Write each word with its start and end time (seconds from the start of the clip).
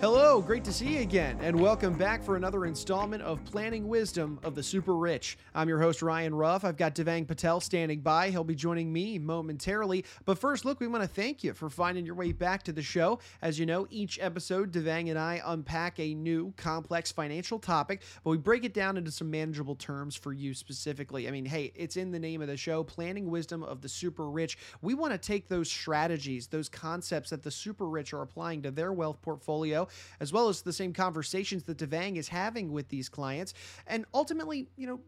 Hello, 0.00 0.40
great 0.40 0.64
to 0.64 0.72
see 0.72 0.94
you 0.94 1.00
again, 1.00 1.36
and 1.42 1.60
welcome 1.60 1.92
back 1.92 2.24
for 2.24 2.36
another 2.36 2.64
installment 2.64 3.22
of 3.22 3.44
Planning 3.44 3.86
Wisdom 3.86 4.40
of 4.42 4.54
the 4.54 4.62
Super 4.62 4.96
Rich. 4.96 5.36
I'm 5.54 5.68
your 5.68 5.78
host, 5.78 6.00
Ryan 6.00 6.34
Ruff. 6.34 6.64
I've 6.64 6.78
got 6.78 6.94
Devang 6.94 7.28
Patel 7.28 7.60
standing 7.60 8.00
by. 8.00 8.30
He'll 8.30 8.42
be 8.42 8.54
joining 8.54 8.90
me 8.90 9.18
momentarily. 9.18 10.06
But 10.24 10.38
first, 10.38 10.64
look, 10.64 10.80
we 10.80 10.86
want 10.86 11.02
to 11.02 11.08
thank 11.08 11.44
you 11.44 11.52
for 11.52 11.68
finding 11.68 12.06
your 12.06 12.14
way 12.14 12.32
back 12.32 12.62
to 12.62 12.72
the 12.72 12.80
show. 12.80 13.18
As 13.42 13.58
you 13.58 13.66
know, 13.66 13.86
each 13.90 14.18
episode, 14.22 14.72
Devang 14.72 15.10
and 15.10 15.18
I 15.18 15.42
unpack 15.44 16.00
a 16.00 16.14
new, 16.14 16.54
complex 16.56 17.12
financial 17.12 17.58
topic, 17.58 18.00
but 18.24 18.30
we 18.30 18.38
break 18.38 18.64
it 18.64 18.72
down 18.72 18.96
into 18.96 19.10
some 19.10 19.30
manageable 19.30 19.74
terms 19.74 20.16
for 20.16 20.32
you 20.32 20.54
specifically. 20.54 21.28
I 21.28 21.30
mean, 21.30 21.44
hey, 21.44 21.72
it's 21.74 21.98
in 21.98 22.10
the 22.10 22.18
name 22.18 22.40
of 22.40 22.48
the 22.48 22.56
show 22.56 22.82
Planning 22.82 23.30
Wisdom 23.30 23.62
of 23.62 23.82
the 23.82 23.88
Super 23.90 24.30
Rich. 24.30 24.56
We 24.80 24.94
want 24.94 25.12
to 25.12 25.18
take 25.18 25.46
those 25.46 25.70
strategies, 25.70 26.46
those 26.46 26.70
concepts 26.70 27.28
that 27.28 27.42
the 27.42 27.50
super 27.50 27.86
rich 27.86 28.14
are 28.14 28.22
applying 28.22 28.62
to 28.62 28.70
their 28.70 28.94
wealth 28.94 29.20
portfolio 29.20 29.88
as 30.20 30.32
well 30.32 30.48
as 30.48 30.62
the 30.62 30.72
same 30.72 30.92
conversations 30.92 31.64
that 31.64 31.78
Devang 31.78 32.16
is 32.16 32.28
having 32.28 32.72
with 32.72 32.88
these 32.88 33.08
clients, 33.08 33.54
and 33.86 34.04
ultimately, 34.14 34.68
you 34.76 34.86
know, 34.86 35.00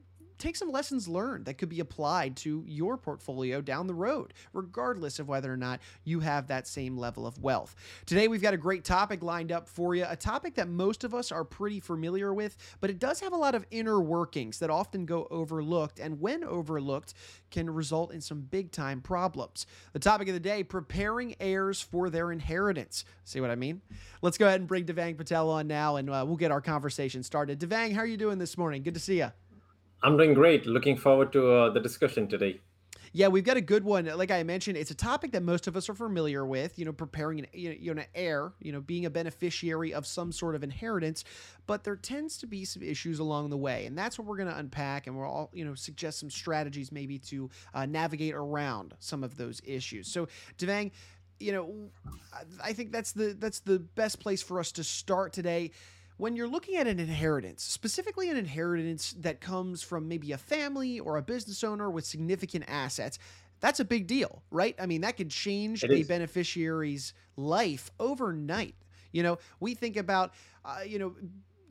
take 0.42 0.56
some 0.56 0.73
lessons 0.73 1.06
learned 1.06 1.45
that 1.45 1.56
could 1.56 1.69
be 1.69 1.78
applied 1.78 2.37
to 2.37 2.64
your 2.66 2.96
portfolio 2.96 3.60
down 3.60 3.87
the 3.87 3.95
road, 3.95 4.34
regardless 4.52 5.20
of 5.20 5.28
whether 5.28 5.52
or 5.52 5.56
not 5.56 5.80
you 6.02 6.18
have 6.18 6.48
that 6.48 6.66
same 6.66 6.98
level 6.98 7.27
of 7.27 7.38
wealth. 7.38 7.77
Today, 8.06 8.27
we've 8.27 8.42
got 8.42 8.52
a 8.52 8.59
great 8.59 8.84
topic 8.84 9.23
lined 9.23 9.52
up 9.52 9.68
for 9.68 9.95
you, 9.95 10.05
a 10.09 10.16
topic 10.16 10.55
that 10.56 10.68
most 10.68 11.05
of 11.05 11.15
us 11.15 11.30
are 11.30 11.45
pretty 11.45 11.78
familiar 11.78 12.34
with, 12.34 12.56
but 12.80 12.91
it 12.91 12.98
does 12.98 13.20
have 13.20 13.32
a 13.32 13.37
lot 13.37 13.55
of 13.55 13.65
inner 13.70 14.01
workings 14.01 14.59
that 14.59 14.68
often 14.68 15.06
go 15.06 15.28
overlooked, 15.30 16.01
and 16.01 16.20
when 16.20 16.43
overlooked, 16.43 17.15
can 17.52 17.70
result 17.70 18.12
in 18.12 18.20
some 18.20 18.40
big 18.40 18.73
time 18.73 19.01
problems. 19.01 19.66
The 19.93 20.01
topic 20.01 20.27
of 20.27 20.34
the 20.34 20.40
day 20.40 20.65
preparing 20.65 21.37
heirs 21.38 21.80
for 21.80 22.10
their 22.10 22.32
inheritance. 22.32 23.04
See 23.24 23.40
what 23.40 23.51
I 23.51 23.54
mean? 23.54 23.80
Let's 24.23 24.38
go 24.38 24.46
ahead 24.46 24.60
and 24.60 24.68
bring 24.68 24.87
Devang 24.87 25.16
Patel 25.16 25.51
on 25.51 25.68
now, 25.68 25.96
and 25.96 26.10
uh, 26.10 26.24
we'll 26.26 26.37
get 26.37 26.51
our 26.51 26.60
conversation 26.60 27.23
started. 27.23 27.60
Devang, 27.60 27.93
how 27.93 28.01
are 28.01 28.07
you 28.07 28.16
doing 28.16 28.38
this 28.38 28.59
morning? 28.59 28.82
Good 28.82 28.95
to 28.95 29.01
see 29.01 29.18
you. 29.18 29.30
I'm 30.02 30.16
doing 30.16 30.34
great. 30.34 30.66
Looking 30.66 30.96
forward 30.96 31.32
to 31.32 31.52
uh, 31.52 31.70
the 31.70 31.80
discussion 31.80 32.26
today. 32.26 32.60
Yeah, 33.14 33.28
we've 33.28 33.45
got 33.45 33.58
a 33.58 33.62
good 33.62 33.84
one. 33.84 34.06
Like 34.06 34.30
I 34.30 34.42
mentioned, 34.42 34.78
it's 34.78 34.90
a 34.90 34.95
topic 34.95 35.32
that 35.32 35.42
most 35.42 35.66
of 35.66 35.76
us 35.76 35.90
are 35.90 35.95
familiar 35.95 36.46
with. 36.46 36.78
You 36.78 36.86
know, 36.86 36.95
preparing 36.95 37.40
an 37.40 37.46
you 37.52 37.95
know 37.95 38.00
an 38.00 38.06
heir, 38.14 38.52
you 38.58 38.73
know, 38.73 38.80
being 38.80 39.04
a 39.04 39.10
beneficiary 39.10 39.92
of 39.92 40.06
some 40.06 40.32
sort 40.32 40.54
of 40.54 40.64
inheritance. 40.64 41.23
But 41.66 41.84
there 41.84 41.95
tends 41.95 42.38
to 42.38 42.46
be 42.46 42.64
some 42.64 42.82
issues 42.82 43.18
along 43.18 43.50
the 43.50 43.56
way, 43.58 43.84
and 43.84 43.98
that's 43.98 44.18
what 44.18 44.26
we're 44.26 44.38
going 44.38 44.48
to 44.48 44.56
unpack. 44.56 45.06
And 45.06 45.16
we'll 45.16 45.26
all 45.26 45.50
you 45.52 45.64
know 45.64 45.74
suggest 45.74 46.20
some 46.20 46.30
strategies 46.30 46.90
maybe 46.90 47.18
to 47.18 47.50
uh, 47.74 47.84
navigate 47.84 48.34
around 48.34 48.95
some 48.98 49.23
of 49.23 49.36
those 49.36 49.60
issues. 49.62 50.08
So, 50.08 50.26
Devang, 50.56 50.90
you 51.38 51.52
know, 51.52 51.90
I 52.64 52.73
think 52.73 52.92
that's 52.92 53.12
the 53.12 53.36
that's 53.38 53.60
the 53.60 53.78
best 53.78 54.20
place 54.20 54.42
for 54.42 54.58
us 54.58 54.73
to 54.73 54.84
start 54.84 55.34
today 55.34 55.73
when 56.23 56.37
you're 56.37 56.46
looking 56.46 56.76
at 56.76 56.87
an 56.87 57.01
inheritance, 57.01 57.65
specifically 57.65 58.30
an 58.30 58.37
inheritance 58.37 59.12
that 59.18 59.40
comes 59.40 59.82
from 59.82 60.06
maybe 60.06 60.30
a 60.30 60.38
family 60.38 61.01
or 61.01 61.16
a 61.16 61.23
business 61.23 61.64
owner 61.64 61.90
with 61.90 62.04
significant 62.04 62.64
assets, 62.68 63.18
that's 63.59 63.80
a 63.80 63.84
big 63.84 64.06
deal, 64.06 64.41
right? 64.53 64.76
I 64.78 64.87
mean, 64.87 65.00
that 65.00 65.16
could 65.16 65.31
change 65.31 65.82
a 65.82 66.04
beneficiary's 66.04 67.12
life 67.37 67.91
overnight. 67.98 68.76
You 69.10 69.25
know, 69.25 69.38
we 69.59 69.75
think 69.75 69.97
about, 69.97 70.32
uh, 70.64 70.82
you 70.87 71.00
know, 71.00 71.16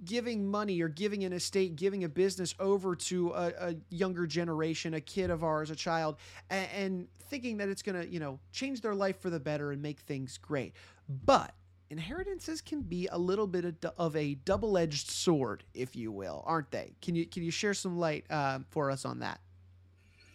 giving 0.04 0.46
money 0.52 0.82
or 0.82 0.90
giving 0.90 1.24
an 1.24 1.32
estate, 1.32 1.78
giving 1.78 2.04
a 2.04 2.10
business 2.10 2.54
over 2.60 2.94
to 2.98 3.32
a, 3.32 3.54
a 3.58 3.76
younger 3.90 4.28
generation, 4.28 4.96
a 4.96 5.02
kid 5.02 5.30
of 5.30 5.46
ours, 5.46 5.70
a 5.70 5.78
child, 5.78 6.18
and, 6.50 6.68
and 6.76 7.08
thinking 7.30 7.56
that 7.56 7.70
it's 7.70 7.82
going 7.82 8.02
to, 8.02 8.06
you 8.06 8.20
know, 8.20 8.38
change 8.52 8.82
their 8.82 8.96
life 8.96 9.22
for 9.22 9.30
the 9.30 9.40
better 9.40 9.72
and 9.72 9.82
make 9.82 10.02
things 10.02 10.38
great. 10.38 10.74
But 11.08 11.54
inheritances 11.92 12.62
can 12.62 12.82
be 12.82 13.08
a 13.12 13.18
little 13.18 13.46
bit 13.46 13.86
of 13.98 14.16
a 14.16 14.36
double-edged 14.46 15.12
sword, 15.12 15.66
if 15.74 15.96
you 15.96 16.12
will, 16.12 16.42
aren't 16.48 16.72
they? 16.72 16.94
Can 17.02 17.16
you 17.16 17.26
can 17.28 17.44
you 17.44 17.52
share 17.52 17.74
some 17.74 18.00
light 18.00 18.26
uh, 18.32 18.60
for 18.70 18.90
us 18.90 19.06
on 19.06 19.20
that? 19.20 19.42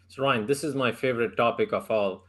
So 0.09 0.23
Ryan, 0.23 0.47
this 0.47 0.63
is 0.63 0.75
my 0.75 0.93
favorite 0.93 1.37
topic 1.37 1.73
of 1.73 1.91
all. 1.91 2.25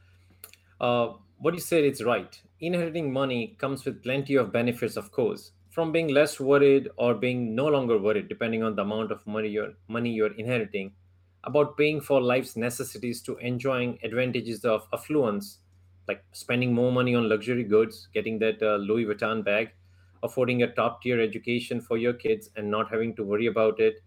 Uh, 0.79 1.09
what 1.39 1.53
you 1.53 1.59
said 1.59 1.83
is 1.83 2.03
right. 2.03 2.39
Inheriting 2.59 3.13
money 3.13 3.55
comes 3.59 3.85
with 3.85 4.01
plenty 4.01 4.35
of 4.35 4.51
benefits, 4.51 4.97
of 4.97 5.11
course. 5.11 5.51
From 5.69 5.91
being 5.91 6.07
less 6.07 6.39
worried 6.39 6.89
or 6.97 7.13
being 7.13 7.53
no 7.53 7.67
longer 7.67 7.99
worried, 7.99 8.29
depending 8.29 8.63
on 8.63 8.75
the 8.75 8.81
amount 8.81 9.11
of 9.11 9.27
money 9.27 9.49
you're 9.49 9.73
money 9.87 10.09
you're 10.09 10.33
inheriting, 10.33 10.93
about 11.43 11.77
paying 11.77 12.01
for 12.01 12.21
life's 12.21 12.55
necessities 12.55 13.21
to 13.23 13.37
enjoying 13.37 13.99
advantages 14.03 14.65
of 14.65 14.87
affluence 14.91 15.59
like 16.07 16.23
spending 16.31 16.73
more 16.73 16.91
money 16.91 17.15
on 17.15 17.29
luxury 17.29 17.63
goods, 17.63 18.07
getting 18.13 18.39
that 18.39 18.61
uh, 18.61 18.75
Louis 18.77 19.05
Vuitton 19.05 19.43
bag, 19.43 19.71
affording 20.23 20.63
a 20.63 20.73
top 20.73 21.01
tier 21.01 21.19
education 21.19 21.81
for 21.81 21.97
your 21.97 22.13
kids 22.13 22.49
and 22.55 22.71
not 22.71 22.89
having 22.89 23.15
to 23.15 23.23
worry 23.23 23.47
about 23.47 23.79
it, 23.79 24.01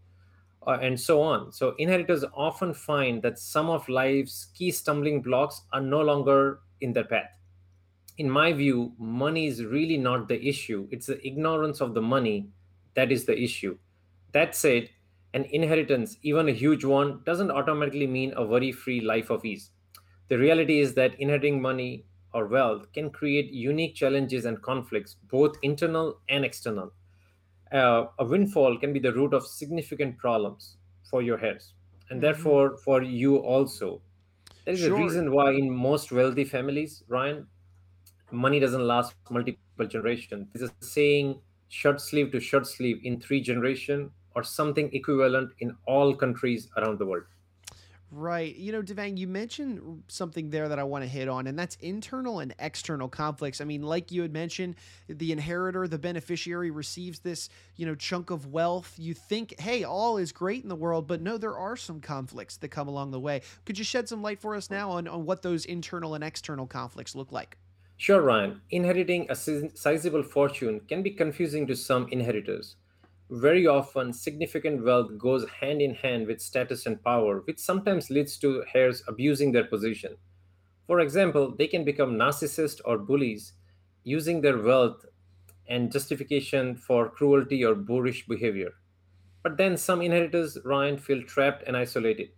uh, 0.66 0.78
and 0.80 0.98
so 1.00 1.22
on. 1.22 1.52
So, 1.52 1.74
inheritors 1.78 2.24
often 2.34 2.74
find 2.74 3.22
that 3.22 3.38
some 3.38 3.70
of 3.70 3.88
life's 3.88 4.46
key 4.54 4.70
stumbling 4.70 5.22
blocks 5.22 5.62
are 5.72 5.80
no 5.80 6.00
longer 6.00 6.60
in 6.80 6.92
their 6.92 7.04
path. 7.04 7.30
In 8.18 8.30
my 8.30 8.52
view, 8.52 8.94
money 8.98 9.46
is 9.46 9.64
really 9.64 9.96
not 9.96 10.28
the 10.28 10.46
issue, 10.46 10.88
it's 10.90 11.06
the 11.06 11.26
ignorance 11.26 11.80
of 11.80 11.94
the 11.94 12.02
money 12.02 12.50
that 12.94 13.10
is 13.10 13.24
the 13.24 13.36
issue. 13.40 13.78
That 14.32 14.54
said, 14.54 14.90
an 15.34 15.44
inheritance, 15.46 16.16
even 16.22 16.48
a 16.48 16.52
huge 16.52 16.84
one, 16.84 17.22
doesn't 17.24 17.50
automatically 17.50 18.06
mean 18.06 18.32
a 18.36 18.44
worry 18.44 18.72
free 18.72 19.00
life 19.00 19.30
of 19.30 19.44
ease 19.44 19.70
the 20.30 20.38
reality 20.38 20.78
is 20.78 20.94
that 20.94 21.18
inheriting 21.18 21.60
money 21.60 22.04
or 22.32 22.46
wealth 22.46 22.92
can 22.92 23.10
create 23.10 23.52
unique 23.52 23.96
challenges 23.96 24.44
and 24.44 24.62
conflicts, 24.62 25.16
both 25.28 25.56
internal 25.62 26.20
and 26.28 26.44
external. 26.44 26.92
Uh, 27.72 28.04
a 28.20 28.24
windfall 28.24 28.78
can 28.78 28.92
be 28.92 29.00
the 29.00 29.12
root 29.12 29.34
of 29.34 29.44
significant 29.44 30.16
problems 30.18 30.76
for 31.10 31.20
your 31.20 31.44
heirs, 31.44 31.74
and 32.08 32.16
mm-hmm. 32.16 32.26
therefore 32.26 32.76
for 32.84 33.02
you 33.02 33.38
also. 33.38 34.00
There 34.64 34.74
is 34.74 34.80
sure. 34.80 34.96
a 34.96 35.02
reason 35.02 35.32
why, 35.32 35.50
in 35.50 35.68
most 35.68 36.12
wealthy 36.12 36.44
families, 36.44 37.02
Ryan, 37.08 37.48
money 38.30 38.60
doesn't 38.60 38.86
last 38.86 39.14
multiple 39.30 39.86
generations. 39.88 40.46
There's 40.52 40.70
a 40.70 40.84
saying 40.84 41.40
shirt 41.68 42.00
sleeve 42.00 42.30
to 42.30 42.38
shirt 42.38 42.68
sleeve 42.68 43.00
in 43.02 43.20
three 43.20 43.40
generation 43.40 44.12
or 44.36 44.44
something 44.44 44.92
equivalent 44.92 45.50
in 45.58 45.76
all 45.86 46.14
countries 46.14 46.68
around 46.76 47.00
the 47.00 47.06
world. 47.06 47.24
Right. 48.12 48.56
You 48.56 48.72
know, 48.72 48.82
Devang, 48.82 49.16
you 49.16 49.28
mentioned 49.28 50.02
something 50.08 50.50
there 50.50 50.68
that 50.68 50.80
I 50.80 50.82
want 50.82 51.04
to 51.04 51.08
hit 51.08 51.28
on, 51.28 51.46
and 51.46 51.56
that's 51.56 51.76
internal 51.76 52.40
and 52.40 52.52
external 52.58 53.08
conflicts. 53.08 53.60
I 53.60 53.64
mean, 53.64 53.82
like 53.82 54.10
you 54.10 54.22
had 54.22 54.32
mentioned, 54.32 54.74
the 55.08 55.30
inheritor, 55.30 55.86
the 55.86 55.98
beneficiary 55.98 56.72
receives 56.72 57.20
this, 57.20 57.48
you 57.76 57.86
know, 57.86 57.94
chunk 57.94 58.30
of 58.30 58.46
wealth. 58.46 58.94
You 58.98 59.14
think, 59.14 59.60
hey, 59.60 59.84
all 59.84 60.16
is 60.16 60.32
great 60.32 60.64
in 60.64 60.68
the 60.68 60.74
world, 60.74 61.06
but 61.06 61.20
no, 61.20 61.38
there 61.38 61.56
are 61.56 61.76
some 61.76 62.00
conflicts 62.00 62.56
that 62.56 62.68
come 62.68 62.88
along 62.88 63.12
the 63.12 63.20
way. 63.20 63.42
Could 63.64 63.78
you 63.78 63.84
shed 63.84 64.08
some 64.08 64.22
light 64.22 64.40
for 64.40 64.56
us 64.56 64.70
now 64.70 64.90
on, 64.90 65.06
on 65.06 65.24
what 65.24 65.42
those 65.42 65.64
internal 65.64 66.14
and 66.14 66.24
external 66.24 66.66
conflicts 66.66 67.14
look 67.14 67.30
like? 67.30 67.58
Sure, 67.96 68.22
Ryan. 68.22 68.60
Inheriting 68.70 69.26
a 69.30 69.36
sizable 69.36 70.24
fortune 70.24 70.80
can 70.88 71.02
be 71.02 71.10
confusing 71.10 71.64
to 71.68 71.76
some 71.76 72.08
inheritors 72.10 72.74
very 73.30 73.66
often 73.66 74.12
significant 74.12 74.84
wealth 74.84 75.16
goes 75.18 75.48
hand 75.48 75.80
in 75.80 75.94
hand 75.94 76.26
with 76.26 76.40
status 76.40 76.86
and 76.86 77.02
power, 77.02 77.40
which 77.40 77.58
sometimes 77.58 78.10
leads 78.10 78.36
to 78.38 78.64
heirs 78.74 79.02
abusing 79.08 79.52
their 79.52 79.64
position. 79.64 80.16
For 80.86 81.00
example, 81.00 81.54
they 81.56 81.68
can 81.68 81.84
become 81.84 82.16
narcissists 82.16 82.80
or 82.84 82.98
bullies, 82.98 83.54
using 84.04 84.40
their 84.42 84.58
wealth 84.58 85.06
and 85.68 85.92
justification 85.92 86.76
for 86.76 87.10
cruelty 87.10 87.64
or 87.64 87.74
boorish 87.74 88.26
behavior. 88.26 88.74
But 89.42 89.56
then 89.58 89.76
some 89.76 90.02
inheritors, 90.02 90.58
Ryan, 90.64 90.98
feel 90.98 91.22
trapped 91.24 91.64
and 91.66 91.76
isolated. 91.76 92.32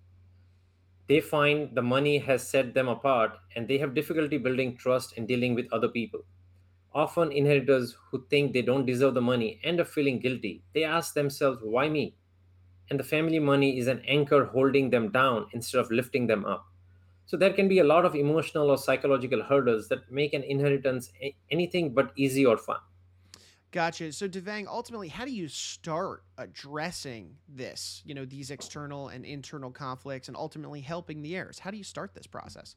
They 1.07 1.21
find 1.21 1.77
the 1.77 1.83
money 1.83 2.19
has 2.19 2.45
set 2.49 2.75
them 2.75 2.89
apart 2.89 3.39
and 3.55 3.69
they 3.69 3.79
have 3.79 3.95
difficulty 3.95 4.37
building 4.37 4.77
trust 4.77 5.17
and 5.17 5.29
dealing 5.29 5.55
with 5.55 5.73
other 5.73 5.89
people. 5.89 6.25
Often, 6.95 7.33
inheritors 7.33 7.97
who 8.11 8.25
think 8.29 8.53
they 8.53 8.63
don't 8.63 8.87
deserve 8.87 9.15
the 9.15 9.21
money 9.23 9.61
end 9.65 9.81
up 9.81 9.89
feeling 9.89 10.19
guilty. 10.21 10.63
They 10.75 10.85
ask 10.85 11.15
themselves, 11.15 11.61
why 11.63 11.89
me? 11.89 12.17
And 12.91 13.01
the 13.01 13.05
family 13.05 13.39
money 13.39 13.79
is 13.79 13.87
an 13.87 14.03
anchor 14.07 14.45
holding 14.45 14.91
them 14.91 15.11
down 15.11 15.47
instead 15.53 15.79
of 15.79 15.91
lifting 15.91 16.27
them 16.27 16.45
up. 16.45 16.67
So, 17.27 17.37
there 17.37 17.53
can 17.53 17.69
be 17.69 17.79
a 17.79 17.85
lot 17.85 18.05
of 18.05 18.15
emotional 18.15 18.71
or 18.71 18.77
psychological 18.77 19.43
hurdles 19.43 19.89
that 19.89 20.11
make 20.11 20.35
an 20.35 20.43
inheritance 20.43 21.11
anything 21.51 21.95
but 21.95 22.13
easy 22.17 22.45
or 22.45 22.59
fun. 22.59 22.81
Gotcha. 23.71 24.13
So, 24.13 24.29
Devang, 24.29 24.67
ultimately, 24.67 25.09
how 25.09 25.25
do 25.25 25.31
you 25.31 25.49
start 25.49 26.25
addressing 26.37 27.37
this, 27.49 28.03
you 28.05 28.15
know, 28.15 28.27
these 28.27 28.51
external 28.51 29.09
and 29.09 29.25
internal 29.25 29.71
conflicts 29.71 30.29
and 30.29 30.37
ultimately 30.37 30.83
helping 30.83 31.23
the 31.23 31.35
heirs? 31.35 31.59
How 31.59 31.71
do 31.71 31.79
you 31.79 31.85
start 31.85 32.15
this 32.15 32.27
process? 32.27 32.77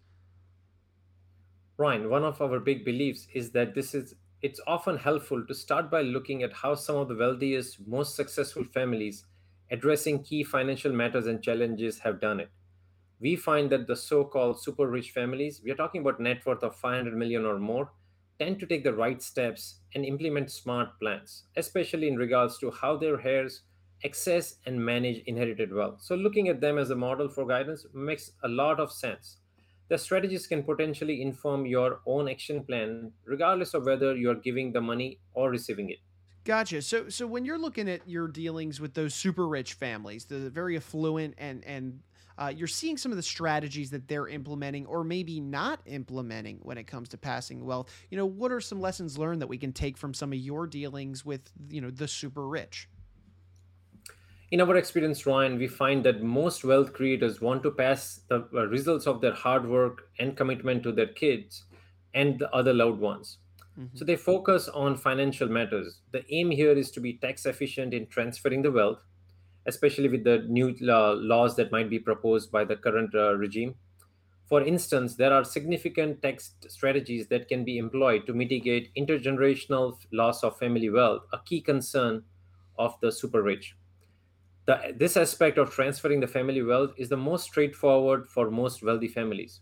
Ryan, 1.77 2.09
one 2.09 2.25
of 2.25 2.41
our 2.41 2.59
big 2.59 2.83
beliefs 2.83 3.27
is 3.33 3.51
that 3.51 3.75
this 3.75 3.95
is 3.95 4.15
it's 4.41 4.59
often 4.67 4.97
helpful 4.97 5.45
to 5.47 5.53
start 5.55 5.89
by 5.89 6.01
looking 6.01 6.43
at 6.43 6.51
how 6.51 6.75
some 6.75 6.97
of 6.97 7.07
the 7.07 7.15
wealthiest, 7.15 7.79
most 7.87 8.13
successful 8.13 8.65
families 8.65 9.23
addressing 9.71 10.21
key 10.21 10.43
financial 10.43 10.91
matters 10.91 11.27
and 11.27 11.41
challenges 11.41 11.99
have 11.99 12.19
done 12.19 12.41
it. 12.41 12.51
We 13.19 13.37
find 13.37 13.71
that 13.71 13.87
the 13.87 13.95
so-called 13.95 14.61
super 14.61 14.87
rich 14.87 15.11
families, 15.11 15.61
we 15.63 15.71
are 15.71 15.75
talking 15.75 16.01
about 16.01 16.19
net 16.19 16.45
worth 16.45 16.61
of 16.63 16.75
500 16.75 17.15
million 17.15 17.45
or 17.45 17.57
more, 17.57 17.93
tend 18.37 18.59
to 18.59 18.65
take 18.65 18.83
the 18.83 18.93
right 18.93 19.21
steps 19.21 19.79
and 19.93 20.05
implement 20.05 20.51
smart 20.51 20.99
plans, 20.99 21.45
especially 21.55 22.07
in 22.09 22.17
regards 22.17 22.57
to 22.59 22.71
how 22.71 22.97
their 22.97 23.21
heirs 23.25 23.63
access 24.03 24.57
and 24.65 24.85
manage 24.85 25.23
inherited 25.25 25.73
wealth. 25.73 26.01
So, 26.01 26.15
looking 26.15 26.49
at 26.49 26.59
them 26.61 26.77
as 26.77 26.89
a 26.89 26.95
model 26.95 27.29
for 27.29 27.47
guidance 27.47 27.85
makes 27.93 28.31
a 28.43 28.49
lot 28.49 28.79
of 28.81 28.91
sense. 28.91 29.39
The 29.89 29.97
strategies 29.97 30.47
can 30.47 30.63
potentially 30.63 31.21
inform 31.21 31.65
your 31.65 31.99
own 32.05 32.27
action 32.27 32.63
plan, 32.63 33.11
regardless 33.25 33.73
of 33.73 33.85
whether 33.85 34.15
you're 34.15 34.35
giving 34.35 34.71
the 34.71 34.81
money 34.81 35.19
or 35.33 35.49
receiving 35.49 35.89
it. 35.91 35.99
Gotcha. 36.43 36.81
So, 36.83 37.09
so 37.09 37.25
when 37.25 37.43
you're 37.43 37.57
looking 37.57 37.89
at 37.89 38.07
your 38.07 38.27
dealings 38.27 38.79
with 38.79 38.93
those 38.93 39.15
super 39.15 39.47
rich 39.47 39.73
families, 39.73 40.25
the 40.25 40.49
very 40.49 40.77
affluent, 40.77 41.33
and 41.39 41.63
and 41.65 41.99
uh, 42.37 42.51
you're 42.55 42.67
seeing 42.67 42.97
some 42.97 43.11
of 43.11 43.15
the 43.15 43.23
strategies 43.23 43.89
that 43.91 44.07
they're 44.07 44.27
implementing, 44.27 44.85
or 44.85 45.03
maybe 45.03 45.39
not 45.39 45.79
implementing, 45.85 46.59
when 46.61 46.77
it 46.77 46.85
comes 46.85 47.09
to 47.09 47.17
passing 47.17 47.65
wealth. 47.65 47.89
You 48.11 48.17
know, 48.17 48.25
what 48.25 48.51
are 48.51 48.61
some 48.61 48.79
lessons 48.79 49.17
learned 49.17 49.41
that 49.41 49.47
we 49.47 49.57
can 49.57 49.73
take 49.73 49.97
from 49.97 50.13
some 50.13 50.33
of 50.33 50.37
your 50.37 50.67
dealings 50.67 51.25
with 51.25 51.51
you 51.69 51.81
know 51.81 51.89
the 51.89 52.07
super 52.07 52.47
rich? 52.47 52.89
In 54.51 54.61
our 54.61 54.75
experience, 54.77 55.25
Ryan, 55.25 55.57
we 55.57 55.67
find 55.67 56.05
that 56.05 56.21
most 56.21 56.63
wealth 56.63 56.93
creators 56.93 57.41
want 57.41 57.63
to 57.63 57.71
pass 57.71 58.21
the 58.27 58.47
uh, 58.53 58.67
results 58.67 59.07
of 59.07 59.19
their 59.19 59.33
hard 59.33 59.67
work 59.67 60.09
and 60.19 60.37
commitment 60.37 60.83
to 60.83 60.91
their 60.91 61.07
kids 61.07 61.63
and 62.13 62.37
the 62.37 62.51
other 62.53 62.71
loved 62.71 62.99
ones. 62.99 63.39
Mm-hmm. 63.77 63.97
So 63.97 64.05
they 64.05 64.15
focus 64.15 64.67
on 64.69 64.97
financial 64.97 65.47
matters. 65.47 65.99
The 66.11 66.23
aim 66.29 66.51
here 66.51 66.73
is 66.73 66.91
to 66.91 66.99
be 66.99 67.13
tax 67.13 67.47
efficient 67.47 67.93
in 67.95 68.05
transferring 68.05 68.61
the 68.61 68.71
wealth, 68.71 68.99
especially 69.65 70.09
with 70.09 70.23
the 70.23 70.45
new 70.47 70.75
uh, 70.87 71.15
laws 71.15 71.55
that 71.55 71.71
might 71.71 71.89
be 71.89 71.97
proposed 71.97 72.51
by 72.51 72.65
the 72.65 72.75
current 72.75 73.15
uh, 73.15 73.33
regime. 73.35 73.73
For 74.47 74.61
instance, 74.61 75.15
there 75.15 75.33
are 75.33 75.43
significant 75.43 76.21
tax 76.21 76.51
strategies 76.67 77.27
that 77.29 77.47
can 77.47 77.65
be 77.65 77.79
employed 77.79 78.27
to 78.27 78.33
mitigate 78.33 78.93
intergenerational 78.95 79.97
loss 80.13 80.43
of 80.43 80.59
family 80.59 80.91
wealth, 80.91 81.23
a 81.33 81.39
key 81.39 81.61
concern 81.61 82.23
of 82.77 82.93
the 83.01 83.11
super 83.11 83.41
rich 83.41 83.75
the, 84.65 84.95
this 84.97 85.15
aspect 85.15 85.57
of 85.57 85.71
transferring 85.71 86.19
the 86.19 86.27
family 86.27 86.63
wealth 86.63 86.93
is 86.97 87.09
the 87.09 87.17
most 87.17 87.43
straightforward 87.43 88.27
for 88.27 88.49
most 88.49 88.81
wealthy 88.81 89.07
families. 89.07 89.61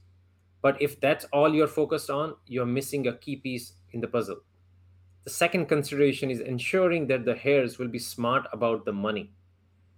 But 0.62 0.82
if 0.82 1.00
that's 1.02 1.26
all 1.34 1.54
you're 1.54 1.68
focused 1.68 2.10
on, 2.10 2.36
you're 2.48 2.66
missing 2.66 3.08
a 3.08 3.18
key 3.18 3.36
piece 3.36 3.74
in 3.92 4.00
the 4.00 4.08
puzzle. 4.08 4.38
The 5.26 5.30
second 5.30 5.66
consideration 5.68 6.32
is 6.32 6.40
ensuring 6.40 7.08
that 7.08 7.26
the 7.26 7.38
heirs 7.46 7.78
will 7.78 7.90
be 7.90 8.00
smart 8.00 8.48
about 8.54 8.86
the 8.86 8.94
money. 8.94 9.32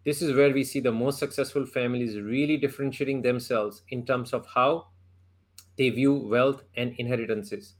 This 0.05 0.21
is 0.21 0.35
where 0.35 0.51
we 0.51 0.63
see 0.63 0.79
the 0.79 0.91
most 0.91 1.19
successful 1.19 1.65
families 1.65 2.19
really 2.19 2.57
differentiating 2.57 3.21
themselves 3.21 3.83
in 3.89 4.05
terms 4.05 4.33
of 4.33 4.47
how 4.53 4.87
they 5.77 5.89
view 5.89 6.13
wealth 6.13 6.63
and 6.77 6.95
inheritances. 6.97 7.73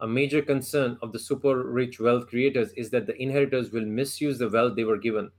A 0.00 0.06
major 0.06 0.42
concern 0.42 0.98
of 1.00 1.12
the 1.12 1.18
super 1.18 1.62
rich 1.64 2.00
wealth 2.00 2.28
creators 2.28 2.72
is 2.72 2.90
that 2.90 3.06
the 3.06 3.20
inheritors 3.20 3.70
will 3.70 3.86
misuse 3.86 4.38
the 4.38 4.48
wealth 4.48 4.76
they 4.76 4.84
were 4.84 4.98
given 4.98 5.30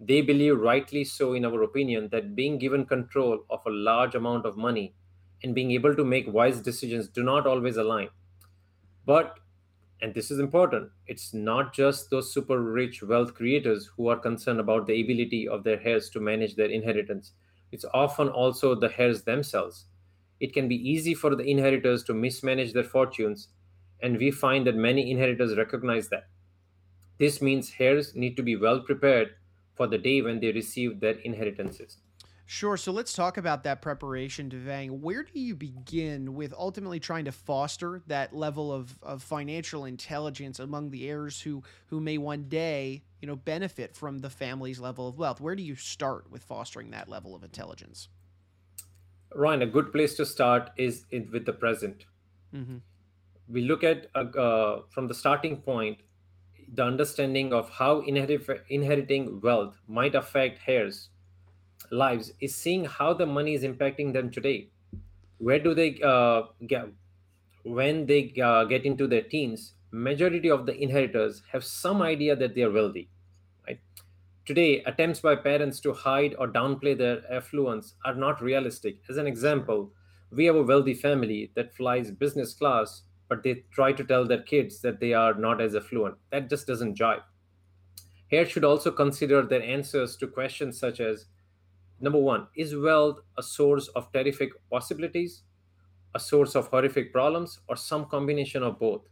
they 0.00 0.20
believe, 0.20 0.58
rightly 0.60 1.04
so, 1.04 1.32
in 1.34 1.44
our 1.44 1.62
opinion, 1.62 2.08
that 2.10 2.34
being 2.36 2.58
given 2.58 2.86
control 2.86 3.44
of 3.50 3.60
a 3.66 3.70
large 3.70 4.14
amount 4.14 4.46
of 4.46 4.56
money 4.56 4.94
and 5.42 5.54
being 5.54 5.70
able 5.72 5.94
to 5.94 6.04
make 6.04 6.32
wise 6.32 6.60
decisions 6.60 7.08
do 7.08 7.22
not 7.22 7.46
always 7.46 7.76
align. 7.76 8.10
But, 9.06 9.40
and 10.00 10.14
this 10.14 10.30
is 10.30 10.38
important, 10.38 10.92
it's 11.06 11.34
not 11.34 11.72
just 11.74 12.10
those 12.10 12.32
super 12.32 12.60
rich 12.62 13.02
wealth 13.02 13.34
creators 13.34 13.86
who 13.96 14.08
are 14.08 14.18
concerned 14.18 14.60
about 14.60 14.86
the 14.86 15.00
ability 15.00 15.48
of 15.48 15.64
their 15.64 15.80
heirs 15.82 16.10
to 16.10 16.20
manage 16.20 16.54
their 16.56 16.70
inheritance. 16.70 17.32
It's 17.72 17.84
often 17.92 18.28
also 18.28 18.74
the 18.74 18.92
heirs 19.00 19.24
themselves. 19.24 19.86
It 20.40 20.52
can 20.52 20.68
be 20.68 20.76
easy 20.76 21.14
for 21.14 21.34
the 21.34 21.44
inheritors 21.44 22.04
to 22.04 22.14
mismanage 22.14 22.72
their 22.72 22.84
fortunes, 22.84 23.48
and 24.00 24.18
we 24.18 24.30
find 24.30 24.66
that 24.66 24.76
many 24.76 25.10
inheritors 25.10 25.56
recognize 25.56 26.08
that. 26.10 26.28
This 27.18 27.42
means 27.42 27.74
heirs 27.78 28.14
need 28.14 28.36
to 28.36 28.42
be 28.44 28.56
well 28.56 28.80
prepared 28.82 29.36
for 29.78 29.86
the 29.86 29.96
day 29.96 30.20
when 30.20 30.40
they 30.40 30.52
receive 30.52 31.00
their 31.00 31.14
inheritances. 31.30 31.96
Sure. 32.50 32.78
So 32.78 32.92
let's 32.92 33.12
talk 33.12 33.36
about 33.36 33.64
that 33.64 33.82
preparation, 33.82 34.48
Devang. 34.48 35.00
Where 35.00 35.22
do 35.22 35.38
you 35.38 35.54
begin 35.54 36.34
with 36.34 36.54
ultimately 36.56 36.98
trying 36.98 37.26
to 37.26 37.32
foster 37.32 38.02
that 38.06 38.34
level 38.34 38.72
of, 38.72 38.96
of 39.02 39.22
financial 39.22 39.84
intelligence 39.84 40.58
among 40.58 40.90
the 40.90 41.10
heirs 41.10 41.42
who 41.42 41.62
who 41.88 42.00
may 42.00 42.16
one 42.16 42.44
day, 42.48 43.02
you 43.20 43.28
know, 43.28 43.36
benefit 43.36 43.94
from 43.94 44.20
the 44.20 44.30
family's 44.30 44.80
level 44.80 45.06
of 45.06 45.18
wealth? 45.18 45.42
Where 45.42 45.54
do 45.54 45.62
you 45.62 45.74
start 45.74 46.30
with 46.30 46.42
fostering 46.42 46.90
that 46.92 47.06
level 47.06 47.34
of 47.34 47.44
intelligence? 47.44 48.08
Ryan, 49.34 49.60
a 49.60 49.66
good 49.66 49.92
place 49.92 50.14
to 50.16 50.24
start 50.24 50.70
is 50.78 51.04
in, 51.10 51.28
with 51.30 51.44
the 51.44 51.52
present. 51.52 52.06
Mm-hmm. 52.54 52.78
We 53.48 53.60
look 53.60 53.84
at 53.84 54.06
uh, 54.14 54.20
uh, 54.20 54.82
from 54.88 55.06
the 55.06 55.14
starting 55.14 55.58
point 55.58 55.98
the 56.74 56.84
understanding 56.84 57.52
of 57.52 57.70
how 57.70 58.00
inherit, 58.00 58.46
inheriting 58.68 59.40
wealth 59.40 59.76
might 59.86 60.14
affect 60.14 60.60
heirs' 60.66 61.08
lives 61.90 62.32
is 62.40 62.54
seeing 62.54 62.84
how 62.84 63.12
the 63.14 63.26
money 63.26 63.54
is 63.54 63.62
impacting 63.62 64.12
them 64.12 64.30
today. 64.30 64.68
Where 65.38 65.58
do 65.58 65.74
they 65.74 66.00
uh, 66.02 66.42
get 66.66 66.88
when 67.62 68.06
they 68.06 68.34
uh, 68.42 68.64
get 68.64 68.84
into 68.84 69.06
their 69.06 69.22
teens? 69.22 69.74
Majority 69.90 70.50
of 70.50 70.66
the 70.66 70.76
inheritors 70.76 71.42
have 71.52 71.64
some 71.64 72.02
idea 72.02 72.36
that 72.36 72.54
they 72.54 72.62
are 72.62 72.70
wealthy. 72.70 73.08
Right 73.66 73.80
today, 74.44 74.82
attempts 74.84 75.20
by 75.20 75.36
parents 75.36 75.80
to 75.80 75.92
hide 75.92 76.34
or 76.38 76.48
downplay 76.48 76.96
their 76.96 77.20
affluence 77.32 77.94
are 78.04 78.14
not 78.14 78.42
realistic. 78.42 78.98
As 79.08 79.16
an 79.16 79.26
example, 79.26 79.92
we 80.30 80.44
have 80.46 80.56
a 80.56 80.62
wealthy 80.62 80.94
family 80.94 81.50
that 81.54 81.74
flies 81.74 82.10
business 82.10 82.52
class 82.54 83.02
but 83.28 83.42
they 83.42 83.64
try 83.70 83.92
to 83.92 84.04
tell 84.04 84.26
their 84.26 84.42
kids 84.42 84.80
that 84.80 85.00
they 85.00 85.12
are 85.12 85.34
not 85.34 85.60
as 85.60 85.74
affluent. 85.74 86.16
That 86.30 86.48
just 86.48 86.66
doesn't 86.66 86.98
jive. 86.98 87.22
Heirs 88.30 88.50
should 88.50 88.64
also 88.64 88.90
consider 88.90 89.42
their 89.42 89.62
answers 89.62 90.16
to 90.16 90.26
questions 90.26 90.78
such 90.78 91.00
as 91.00 91.26
number 92.00 92.18
one, 92.18 92.46
is 92.54 92.76
wealth 92.76 93.20
a 93.36 93.42
source 93.42 93.88
of 93.88 94.12
terrific 94.12 94.50
possibilities, 94.70 95.42
a 96.14 96.20
source 96.20 96.54
of 96.54 96.68
horrific 96.68 97.12
problems, 97.12 97.60
or 97.68 97.76
some 97.76 98.04
combination 98.06 98.62
of 98.62 98.78
both? 98.78 99.02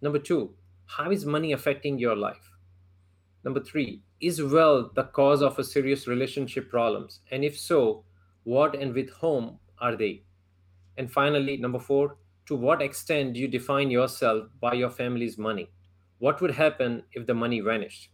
Number 0.00 0.18
two, 0.18 0.54
how 0.86 1.10
is 1.10 1.24
money 1.24 1.52
affecting 1.52 1.98
your 1.98 2.16
life? 2.16 2.50
Number 3.44 3.60
three, 3.60 4.02
is 4.20 4.42
wealth 4.42 4.94
the 4.94 5.04
cause 5.04 5.42
of 5.42 5.58
a 5.58 5.64
serious 5.64 6.06
relationship 6.06 6.70
problems? 6.70 7.20
And 7.30 7.44
if 7.44 7.58
so, 7.58 8.04
what 8.44 8.74
and 8.74 8.94
with 8.94 9.10
whom 9.10 9.58
are 9.78 9.96
they? 9.96 10.22
And 10.96 11.10
finally, 11.10 11.56
number 11.56 11.78
four, 11.78 12.16
to 12.46 12.56
what 12.56 12.82
extent 12.82 13.34
do 13.34 13.40
you 13.40 13.48
define 13.48 13.90
yourself 13.90 14.48
by 14.60 14.74
your 14.74 14.90
family's 14.90 15.38
money? 15.38 15.70
What 16.18 16.40
would 16.40 16.52
happen 16.52 17.04
if 17.12 17.26
the 17.26 17.34
money 17.34 17.60
vanished? 17.60 18.10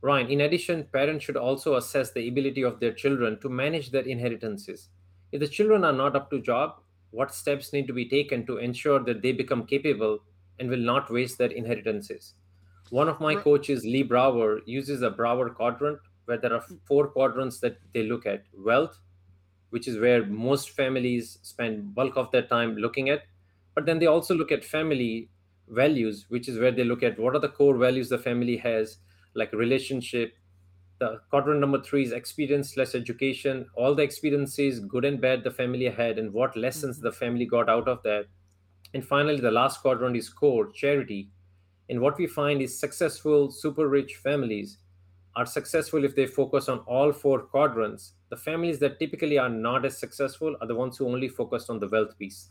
Ryan, 0.00 0.28
in 0.28 0.40
addition, 0.42 0.84
parents 0.92 1.24
should 1.24 1.36
also 1.36 1.74
assess 1.74 2.12
the 2.12 2.28
ability 2.28 2.62
of 2.62 2.78
their 2.78 2.92
children 2.92 3.38
to 3.40 3.48
manage 3.48 3.90
their 3.90 4.02
inheritances. 4.02 4.88
If 5.32 5.40
the 5.40 5.48
children 5.48 5.84
are 5.84 5.92
not 5.92 6.14
up 6.14 6.30
to 6.30 6.40
job, 6.40 6.80
what 7.10 7.34
steps 7.34 7.72
need 7.72 7.86
to 7.88 7.92
be 7.92 8.08
taken 8.08 8.46
to 8.46 8.58
ensure 8.58 9.00
that 9.00 9.22
they 9.22 9.32
become 9.32 9.66
capable 9.66 10.20
and 10.58 10.70
will 10.70 10.78
not 10.78 11.10
waste 11.10 11.38
their 11.38 11.50
inheritances? 11.50 12.34
One 12.90 13.08
of 13.08 13.20
my 13.20 13.34
coaches, 13.34 13.84
Lee 13.84 14.02
Brower, 14.02 14.60
uses 14.64 15.02
a 15.02 15.10
Brower 15.10 15.50
quadrant 15.50 15.98
where 16.24 16.38
there 16.38 16.54
are 16.54 16.62
mm. 16.62 16.78
four 16.84 17.08
quadrants 17.08 17.58
that 17.60 17.78
they 17.92 18.02
look 18.04 18.24
at 18.24 18.44
wealth, 18.56 18.98
which 19.70 19.88
is 19.88 19.98
where 19.98 20.24
most 20.26 20.70
families 20.70 21.38
spend 21.42 21.94
bulk 21.94 22.16
of 22.16 22.30
their 22.30 22.42
time 22.42 22.76
looking 22.76 23.08
at. 23.10 23.22
But 23.74 23.86
then 23.86 23.98
they 23.98 24.06
also 24.06 24.34
look 24.34 24.50
at 24.52 24.64
family 24.64 25.28
values 25.68 26.24
which 26.28 26.48
is 26.48 26.58
where 26.58 26.72
they 26.72 26.82
look 26.82 27.02
at 27.02 27.18
what 27.18 27.34
are 27.34 27.40
the 27.40 27.48
core 27.48 27.76
values 27.76 28.08
the 28.08 28.16
family 28.16 28.56
has 28.56 28.96
like 29.34 29.52
relationship 29.52 30.32
the 30.98 31.20
quadrant 31.30 31.60
number 31.60 31.80
three 31.80 32.02
is 32.02 32.12
experience 32.12 32.76
less 32.76 32.94
education. 32.94 33.66
All 33.74 33.94
the 33.94 34.02
experiences 34.02 34.80
good 34.80 35.04
and 35.04 35.20
bad 35.20 35.44
the 35.44 35.50
family 35.50 35.84
had 35.84 36.18
and 36.18 36.32
what 36.32 36.56
lessons 36.56 36.96
mm-hmm. 36.96 37.06
the 37.06 37.12
family 37.12 37.46
got 37.46 37.68
out 37.68 37.88
of 37.88 38.02
that. 38.02 38.26
And 38.94 39.06
finally 39.06 39.40
the 39.40 39.50
last 39.50 39.80
quadrant 39.80 40.16
is 40.16 40.28
core 40.28 40.72
charity. 40.72 41.30
And 41.88 42.00
what 42.00 42.18
we 42.18 42.26
find 42.26 42.60
is 42.60 42.78
successful 42.78 43.50
super 43.50 43.88
rich 43.88 44.16
families 44.16 44.78
are 45.38 45.46
successful 45.46 46.04
if 46.04 46.16
they 46.16 46.26
focus 46.26 46.68
on 46.68 46.80
all 46.80 47.12
four 47.12 47.38
quadrants. 47.42 48.14
The 48.28 48.36
families 48.36 48.80
that 48.80 48.98
typically 48.98 49.38
are 49.38 49.48
not 49.48 49.84
as 49.84 49.96
successful 49.96 50.56
are 50.60 50.66
the 50.66 50.74
ones 50.74 50.98
who 50.98 51.06
only 51.06 51.28
focused 51.28 51.70
on 51.70 51.78
the 51.78 51.86
wealth 51.86 52.18
piece. 52.18 52.48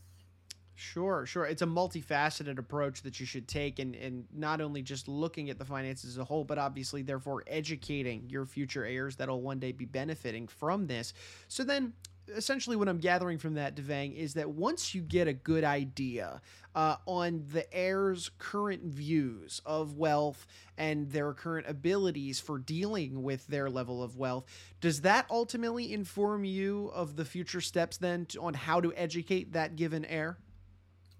Sure, 0.79 1.25
sure. 1.25 1.43
It's 1.47 1.63
a 1.63 1.65
multifaceted 1.65 2.59
approach 2.59 3.01
that 3.01 3.19
you 3.19 3.25
should 3.25 3.47
take, 3.47 3.79
and, 3.79 3.95
and 3.95 4.25
not 4.31 4.61
only 4.61 4.83
just 4.83 5.07
looking 5.07 5.49
at 5.49 5.57
the 5.57 5.65
finances 5.65 6.11
as 6.11 6.17
a 6.19 6.23
whole, 6.23 6.43
but 6.43 6.59
obviously, 6.59 7.01
therefore, 7.01 7.43
educating 7.47 8.29
your 8.29 8.45
future 8.45 8.85
heirs 8.85 9.15
that'll 9.15 9.41
one 9.41 9.57
day 9.57 9.71
be 9.71 9.85
benefiting 9.85 10.47
from 10.47 10.85
this. 10.85 11.15
So, 11.47 11.63
then 11.63 11.93
essentially 12.35 12.75
what 12.75 12.87
I'm 12.87 12.99
gathering 12.99 13.39
from 13.39 13.55
that, 13.55 13.75
Devang, 13.75 14.15
is 14.15 14.35
that 14.35 14.51
once 14.51 14.93
you 14.93 15.01
get 15.01 15.27
a 15.27 15.33
good 15.33 15.63
idea 15.63 16.41
uh, 16.75 16.97
on 17.07 17.43
the 17.51 17.73
heirs' 17.73 18.29
current 18.37 18.83
views 18.83 19.59
of 19.65 19.97
wealth 19.97 20.45
and 20.77 21.09
their 21.09 21.33
current 21.33 21.65
abilities 21.67 22.39
for 22.39 22.59
dealing 22.59 23.23
with 23.23 23.47
their 23.47 23.67
level 23.67 24.03
of 24.03 24.15
wealth, 24.15 24.45
does 24.79 25.01
that 25.01 25.25
ultimately 25.31 25.91
inform 25.91 26.43
you 26.43 26.91
of 26.93 27.15
the 27.15 27.25
future 27.25 27.61
steps 27.61 27.97
then 27.97 28.27
to, 28.27 28.41
on 28.41 28.53
how 28.53 28.79
to 28.79 28.93
educate 28.95 29.53
that 29.53 29.75
given 29.75 30.05
heir? 30.05 30.37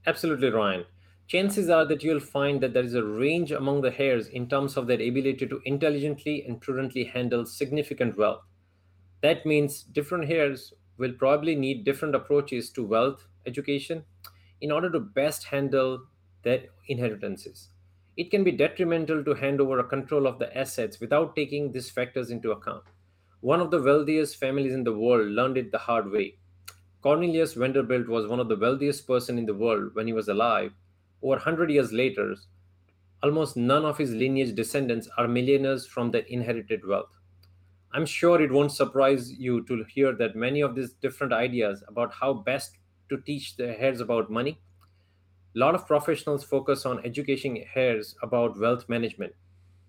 Absolutely, 0.07 0.49
Ryan. 0.49 0.85
chances 1.27 1.69
are 1.69 1.85
that 1.85 2.01
you'll 2.01 2.19
find 2.19 2.61
that 2.61 2.73
there 2.73 2.83
is 2.83 2.95
a 2.95 3.03
range 3.03 3.51
among 3.51 3.81
the 3.81 4.01
heirs 4.01 4.27
in 4.27 4.49
terms 4.49 4.75
of 4.75 4.87
their 4.87 4.99
ability 4.99 5.45
to 5.45 5.61
intelligently 5.65 6.43
and 6.47 6.59
prudently 6.59 7.03
handle 7.03 7.45
significant 7.45 8.17
wealth. 8.17 8.43
That 9.21 9.45
means 9.45 9.83
different 9.83 10.31
heirs 10.31 10.73
will 10.97 11.13
probably 11.13 11.55
need 11.55 11.83
different 11.85 12.15
approaches 12.15 12.71
to 12.71 12.83
wealth 12.85 13.27
education 13.45 14.05
in 14.61 14.71
order 14.71 14.89
to 14.91 14.99
best 14.99 15.43
handle 15.45 16.05
their 16.43 16.67
inheritances. 16.87 17.69
It 18.15 18.31
can 18.31 18.43
be 18.43 18.51
detrimental 18.51 19.23
to 19.25 19.35
hand 19.35 19.61
over 19.61 19.77
a 19.79 19.83
control 19.83 20.25
of 20.25 20.39
the 20.39 20.57
assets 20.57 20.99
without 20.99 21.35
taking 21.35 21.71
these 21.71 21.91
factors 21.91 22.31
into 22.31 22.51
account. 22.51 22.85
One 23.41 23.61
of 23.61 23.69
the 23.71 23.81
wealthiest 23.81 24.37
families 24.37 24.73
in 24.73 24.85
the 24.85 24.97
world 24.97 25.27
learned 25.27 25.57
it 25.57 25.71
the 25.71 25.77
hard 25.79 26.09
way. 26.11 26.37
Cornelius 27.07 27.53
Vanderbilt 27.53 28.09
was 28.09 28.27
one 28.27 28.41
of 28.41 28.49
the 28.49 28.57
wealthiest 28.57 29.07
person 29.07 29.37
in 29.37 29.45
the 29.45 29.53
world 29.53 29.95
when 29.95 30.07
he 30.07 30.11
was 30.11 30.27
alive. 30.27 30.73
Over 31.21 31.35
100 31.35 31.71
years 31.71 31.93
later, 31.93 32.35
almost 33.23 33.55
none 33.55 33.85
of 33.85 33.97
his 33.97 34.11
lineage 34.11 34.53
descendants 34.53 35.07
are 35.17 35.25
millionaires 35.25 35.87
from 35.87 36.11
their 36.11 36.23
inherited 36.23 36.85
wealth. 36.85 37.17
I'm 37.93 38.05
sure 38.05 38.41
it 38.41 38.51
won't 38.51 38.73
surprise 38.73 39.31
you 39.31 39.63
to 39.67 39.85
hear 39.85 40.11
that 40.15 40.35
many 40.35 40.59
of 40.59 40.75
these 40.75 40.91
different 40.91 41.31
ideas 41.31 41.81
about 41.87 42.13
how 42.13 42.33
best 42.33 42.75
to 43.07 43.21
teach 43.21 43.55
the 43.55 43.81
heirs 43.81 44.01
about 44.01 44.29
money. 44.29 44.59
A 45.55 45.59
lot 45.59 45.75
of 45.75 45.87
professionals 45.87 46.43
focus 46.43 46.85
on 46.85 47.05
educating 47.05 47.65
heirs 47.73 48.15
about 48.21 48.59
wealth 48.59 48.89
management, 48.89 49.31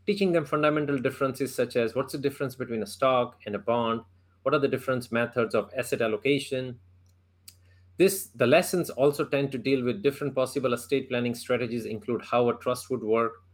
teaching 0.06 0.30
them 0.30 0.44
fundamental 0.44 0.98
differences 0.98 1.52
such 1.52 1.74
as 1.74 1.96
what's 1.96 2.12
the 2.12 2.18
difference 2.18 2.54
between 2.54 2.84
a 2.84 2.86
stock 2.86 3.40
and 3.44 3.56
a 3.56 3.58
bond, 3.58 4.02
what 4.42 4.54
are 4.54 4.60
the 4.60 4.68
different 4.68 5.10
methods 5.10 5.52
of 5.52 5.68
asset 5.76 6.00
allocation. 6.00 6.78
This 7.98 8.28
the 8.28 8.46
lessons 8.46 8.88
also 8.88 9.26
tend 9.26 9.52
to 9.52 9.58
deal 9.58 9.84
with 9.84 10.02
different 10.02 10.34
possible 10.34 10.72
estate 10.72 11.10
planning 11.10 11.34
strategies 11.34 11.84
include 11.84 12.22
how 12.24 12.48
a 12.48 12.58
trust 12.58 12.88
would 12.88 13.02
work, 13.02 13.44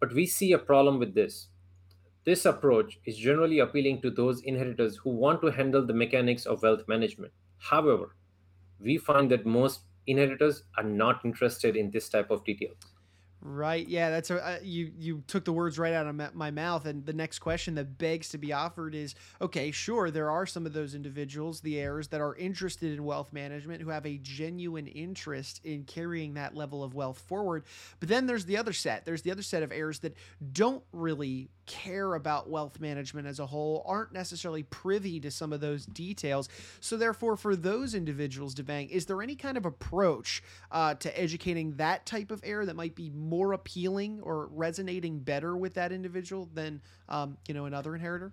but 0.00 0.12
we 0.12 0.26
see 0.26 0.52
a 0.52 0.58
problem 0.58 0.98
with 0.98 1.14
this 1.14 1.48
this 2.24 2.46
approach 2.46 2.98
is 3.04 3.16
generally 3.18 3.58
appealing 3.58 4.00
to 4.02 4.10
those 4.10 4.40
inheritors 4.42 4.96
who 4.98 5.10
want 5.10 5.42
to 5.42 5.48
handle 5.48 5.84
the 5.86 5.92
mechanics 5.92 6.46
of 6.46 6.62
wealth 6.62 6.88
management. 6.88 7.32
However, 7.58 8.16
we 8.80 8.98
find 8.98 9.30
that 9.30 9.46
most 9.46 9.82
inheritors 10.06 10.64
are 10.76 10.84
not 10.84 11.24
interested 11.24 11.76
in 11.76 11.90
this 11.90 12.08
type 12.08 12.30
of 12.30 12.44
detail. 12.44 12.74
Right. 13.42 13.88
Yeah, 13.88 14.10
that's 14.10 14.30
a 14.30 14.46
uh, 14.46 14.58
you 14.62 14.92
you 14.98 15.22
took 15.26 15.46
the 15.46 15.52
words 15.52 15.78
right 15.78 15.94
out 15.94 16.06
of 16.06 16.34
my 16.34 16.50
mouth 16.50 16.84
and 16.84 17.06
the 17.06 17.14
next 17.14 17.38
question 17.38 17.74
that 17.76 17.96
begs 17.96 18.28
to 18.30 18.38
be 18.38 18.52
offered 18.52 18.94
is 18.94 19.14
okay, 19.40 19.70
sure, 19.70 20.10
there 20.10 20.30
are 20.30 20.44
some 20.44 20.66
of 20.66 20.74
those 20.74 20.94
individuals, 20.94 21.62
the 21.62 21.78
heirs 21.80 22.08
that 22.08 22.20
are 22.20 22.34
interested 22.36 22.92
in 22.92 23.02
wealth 23.02 23.32
management 23.32 23.80
who 23.80 23.88
have 23.88 24.04
a 24.04 24.18
genuine 24.18 24.86
interest 24.86 25.62
in 25.64 25.84
carrying 25.84 26.34
that 26.34 26.54
level 26.54 26.84
of 26.84 26.92
wealth 26.92 27.18
forward. 27.18 27.64
But 27.98 28.10
then 28.10 28.26
there's 28.26 28.44
the 28.44 28.58
other 28.58 28.74
set. 28.74 29.06
There's 29.06 29.22
the 29.22 29.30
other 29.30 29.42
set 29.42 29.62
of 29.62 29.72
heirs 29.72 30.00
that 30.00 30.16
don't 30.52 30.82
really 30.92 31.48
care 31.70 32.14
about 32.14 32.50
wealth 32.50 32.80
management 32.80 33.28
as 33.28 33.38
a 33.38 33.46
whole, 33.46 33.84
aren't 33.86 34.12
necessarily 34.12 34.64
privy 34.64 35.20
to 35.20 35.30
some 35.30 35.52
of 35.52 35.60
those 35.60 35.86
details. 35.86 36.48
So, 36.80 36.96
therefore, 36.96 37.36
for 37.36 37.54
those 37.54 37.94
individuals, 37.94 38.56
Devang, 38.56 38.90
is 38.90 39.06
there 39.06 39.22
any 39.22 39.36
kind 39.36 39.56
of 39.56 39.64
approach 39.64 40.42
uh, 40.72 40.94
to 40.94 41.18
educating 41.18 41.76
that 41.76 42.06
type 42.06 42.32
of 42.32 42.40
heir 42.44 42.66
that 42.66 42.74
might 42.74 42.96
be 42.96 43.08
more 43.10 43.52
appealing 43.52 44.20
or 44.22 44.48
resonating 44.48 45.20
better 45.20 45.56
with 45.56 45.74
that 45.74 45.92
individual 45.92 46.48
than, 46.52 46.82
um, 47.08 47.38
you 47.46 47.54
know, 47.54 47.66
another 47.66 47.94
inheritor? 47.94 48.32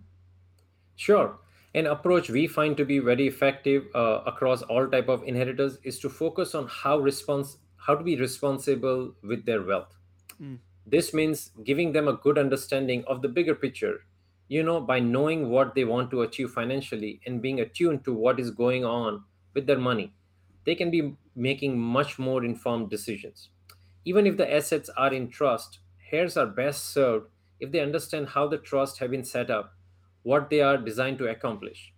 Sure. 0.95 1.37
An 1.75 1.85
approach 1.85 2.29
we 2.29 2.47
find 2.47 2.75
to 2.77 2.85
be 2.85 2.97
very 2.97 3.27
effective 3.27 3.85
uh, 3.93 4.21
across 4.25 4.63
all 4.63 4.87
type 4.87 5.09
of 5.09 5.23
inheritors 5.23 5.77
is 5.83 5.99
to 5.99 6.09
focus 6.09 6.55
on 6.55 6.67
how 6.67 6.97
response 6.97 7.57
how 7.77 7.95
to 7.95 8.03
be 8.03 8.17
responsible 8.17 9.13
with 9.21 9.45
their 9.45 9.61
wealth. 9.61 9.95
Mm. 10.41 10.57
This 10.89 11.13
means 11.13 11.51
giving 11.63 11.91
them 11.91 12.07
a 12.07 12.13
good 12.13 12.37
understanding 12.37 13.03
of 13.05 13.21
the 13.21 13.27
bigger 13.29 13.53
picture, 13.53 14.05
you 14.47 14.63
know, 14.63 14.81
by 14.81 14.99
knowing 14.99 15.49
what 15.49 15.75
they 15.75 15.83
want 15.83 16.09
to 16.11 16.21
achieve 16.21 16.51
financially 16.51 17.21
and 17.25 17.41
being 17.41 17.59
attuned 17.59 18.05
to 18.05 18.13
what 18.13 18.39
is 18.39 18.51
going 18.51 18.85
on 18.85 19.25
with 19.53 19.67
their 19.67 19.77
money. 19.77 20.15
They 20.63 20.75
can 20.75 20.89
be 20.89 21.17
making 21.35 21.77
much 21.77 22.17
more 22.17 22.43
informed 22.43 22.89
decisions. 22.89 23.49
Even 24.05 24.25
if 24.25 24.37
the 24.37 24.51
assets 24.51 24.89
are 24.89 25.13
in 25.13 25.29
trust, 25.29 25.79
heirs 26.11 26.37
are 26.37 26.47
best 26.47 26.85
served 26.85 27.29
if 27.59 27.71
they 27.71 27.81
understand 27.81 28.29
how 28.29 28.47
the 28.47 28.57
trust 28.57 28.99
have 28.99 29.11
been 29.11 29.25
set 29.25 29.51
up, 29.51 29.75
what 30.23 30.49
they 30.49 30.61
are 30.61 30.77
designed 30.77 31.17
to 31.19 31.27
accomplish. 31.29 31.93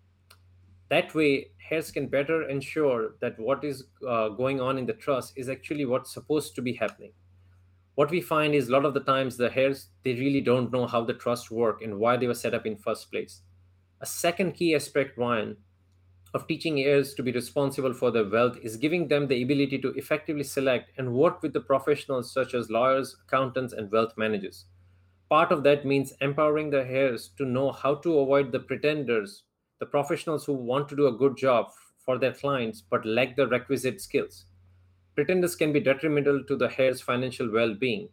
That 0.89 1.13
way, 1.15 1.51
heirs 1.71 1.91
can 1.91 2.07
better 2.07 2.47
ensure 2.47 3.15
that 3.21 3.39
what 3.39 3.63
is 3.63 3.85
uh, 4.07 4.29
going 4.29 4.59
on 4.59 4.77
in 4.77 4.87
the 4.87 4.93
trust 4.93 5.33
is 5.37 5.47
actually 5.47 5.85
what's 5.85 6.13
supposed 6.13 6.55
to 6.55 6.61
be 6.61 6.73
happening 6.73 7.13
what 7.99 8.11
we 8.11 8.21
find 8.21 8.55
is 8.55 8.69
a 8.69 8.71
lot 8.71 8.85
of 8.85 8.93
the 8.93 9.01
times 9.01 9.35
the 9.35 9.53
heirs 9.57 9.87
they 10.03 10.13
really 10.13 10.39
don't 10.39 10.71
know 10.71 10.87
how 10.87 11.03
the 11.03 11.13
trust 11.13 11.51
work 11.51 11.81
and 11.81 11.99
why 11.99 12.15
they 12.15 12.27
were 12.27 12.33
set 12.41 12.53
up 12.53 12.65
in 12.65 12.77
first 12.77 13.11
place. 13.11 13.41
A 13.99 14.05
second 14.05 14.53
key 14.53 14.73
aspect 14.73 15.17
ryan 15.17 15.57
of 16.33 16.47
teaching 16.47 16.79
heirs 16.79 17.13
to 17.15 17.21
be 17.23 17.33
responsible 17.33 17.93
for 17.93 18.09
their 18.09 18.29
wealth 18.29 18.57
is 18.63 18.77
giving 18.77 19.09
them 19.09 19.27
the 19.27 19.43
ability 19.43 19.79
to 19.79 19.91
effectively 19.95 20.45
select 20.45 20.91
and 20.97 21.11
work 21.11 21.43
with 21.43 21.51
the 21.51 21.59
professionals 21.59 22.31
such 22.31 22.53
as 22.53 22.69
lawyers 22.69 23.17
accountants 23.25 23.73
and 23.73 23.91
wealth 23.91 24.13
managers. 24.15 24.63
Part 25.29 25.51
of 25.51 25.63
that 25.63 25.85
means 25.85 26.13
empowering 26.21 26.69
the 26.69 26.85
heirs 26.85 27.31
to 27.37 27.43
know 27.43 27.73
how 27.73 27.95
to 27.95 28.19
avoid 28.19 28.53
the 28.53 28.61
pretenders 28.61 29.43
the 29.79 29.85
professionals 29.85 30.45
who 30.45 30.53
want 30.53 30.87
to 30.87 30.95
do 30.95 31.07
a 31.07 31.17
good 31.17 31.35
job 31.35 31.73
for 31.97 32.17
their 32.17 32.31
clients 32.31 32.79
but 32.79 33.05
lack 33.05 33.35
the 33.35 33.45
requisite 33.45 33.99
skills 33.99 34.45
pretenders 35.15 35.55
can 35.55 35.73
be 35.73 35.79
detrimental 35.79 36.43
to 36.43 36.55
the 36.55 36.71
heir's 36.77 37.01
financial 37.01 37.51
well-being. 37.51 38.09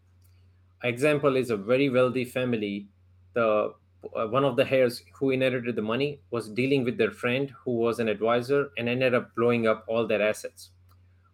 Example 0.83 1.37
is 1.37 1.51
a 1.51 1.57
very 1.57 1.89
wealthy 1.89 2.25
family. 2.25 2.89
The 3.35 3.75
uh, 4.15 4.27
one 4.27 4.45
of 4.45 4.57
the 4.57 4.71
heirs 4.71 5.03
who 5.15 5.31
inherited 5.31 5.75
the 5.75 5.83
money 5.83 6.21
was 6.31 6.49
dealing 6.51 6.85
with 6.85 6.97
their 6.97 7.11
friend 7.11 7.53
who 7.65 7.73
was 7.73 7.99
an 7.99 8.09
advisor 8.09 8.71
and 8.79 8.89
ended 8.89 9.15
up 9.15 9.35
blowing 9.35 9.67
up 9.67 9.85
all 9.89 10.07
their 10.07 10.23
assets. 10.23 10.71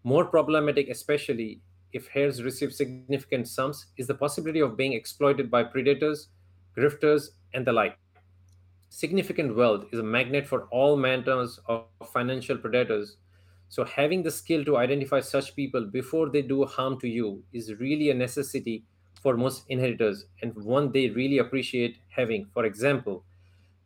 More 0.04 0.24
problematic, 0.24 0.88
especially 0.88 1.60
if 1.92 2.08
heirs 2.14 2.42
receive 2.42 2.72
significant 2.72 3.48
sums, 3.48 3.86
is 3.98 4.06
the 4.06 4.14
possibility 4.14 4.60
of 4.60 4.76
being 4.76 4.94
exploited 4.94 5.50
by 5.50 5.62
predators, 5.64 6.28
grifters, 6.76 7.30
and 7.52 7.66
the 7.66 7.72
like. 7.72 7.98
Significant 8.88 9.54
wealth 9.54 9.84
is 9.92 9.98
a 9.98 10.02
magnet 10.02 10.46
for 10.46 10.62
all 10.70 10.96
manners 10.96 11.60
of 11.66 11.84
financial 12.12 12.56
predators 12.56 13.16
so 13.72 13.84
having 13.84 14.22
the 14.22 14.30
skill 14.30 14.64
to 14.64 14.76
identify 14.76 15.20
such 15.20 15.56
people 15.56 15.86
before 15.86 16.28
they 16.30 16.42
do 16.42 16.64
harm 16.64 16.98
to 17.00 17.08
you 17.08 17.44
is 17.52 17.74
really 17.74 18.10
a 18.10 18.14
necessity 18.14 18.84
for 19.22 19.36
most 19.36 19.64
inheritors 19.68 20.26
and 20.42 20.54
one 20.54 20.92
they 20.92 21.08
really 21.10 21.38
appreciate 21.38 21.98
having. 22.10 22.46
For 22.54 22.64
example, 22.64 23.24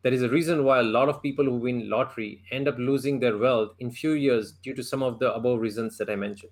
there 0.03 0.13
is 0.13 0.23
a 0.23 0.29
reason 0.29 0.63
why 0.65 0.79
a 0.79 0.83
lot 0.83 1.09
of 1.09 1.21
people 1.21 1.45
who 1.45 1.57
win 1.57 1.89
lottery 1.89 2.43
end 2.51 2.67
up 2.67 2.77
losing 2.77 3.19
their 3.19 3.37
wealth 3.37 3.75
in 3.79 3.91
few 3.91 4.11
years 4.11 4.51
due 4.53 4.73
to 4.75 4.83
some 4.83 5.03
of 5.03 5.19
the 5.19 5.33
above 5.33 5.59
reasons 5.61 5.97
that 5.99 6.09
I 6.09 6.15
mentioned. 6.15 6.51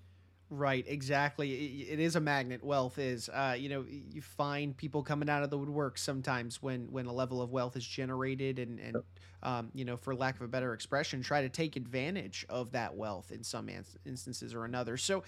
Right, 0.52 0.86
exactly. 0.88 1.52
It 1.90 2.00
is 2.00 2.16
a 2.16 2.20
magnet. 2.20 2.64
Wealth 2.64 3.00
is. 3.00 3.30
Uh, 3.30 3.56
you 3.58 3.68
know, 3.68 3.84
you 3.90 4.22
find 4.22 4.78
people 4.78 5.02
coming 5.02 5.28
out 5.28 5.42
of 5.42 5.50
the 5.50 5.58
woodwork 5.58 5.98
sometimes 5.98 6.62
when 6.62 6.92
when 6.92 7.08
a 7.08 7.14
level 7.14 7.42
of 7.42 7.52
wealth 7.52 7.76
is 7.76 7.86
generated, 7.86 8.60
and 8.60 8.80
and 8.80 8.98
um, 9.42 9.72
you 9.74 9.86
know, 9.86 9.98
for 9.98 10.14
lack 10.14 10.36
of 10.36 10.44
a 10.44 10.48
better 10.48 10.74
expression, 10.74 11.24
try 11.24 11.42
to 11.42 11.50
take 11.50 11.76
advantage 11.76 12.46
of 12.48 12.72
that 12.74 12.96
wealth 12.96 13.32
in 13.32 13.44
some 13.44 13.70
instances 14.06 14.54
or 14.54 14.66
another. 14.66 14.98
So, 14.98 15.24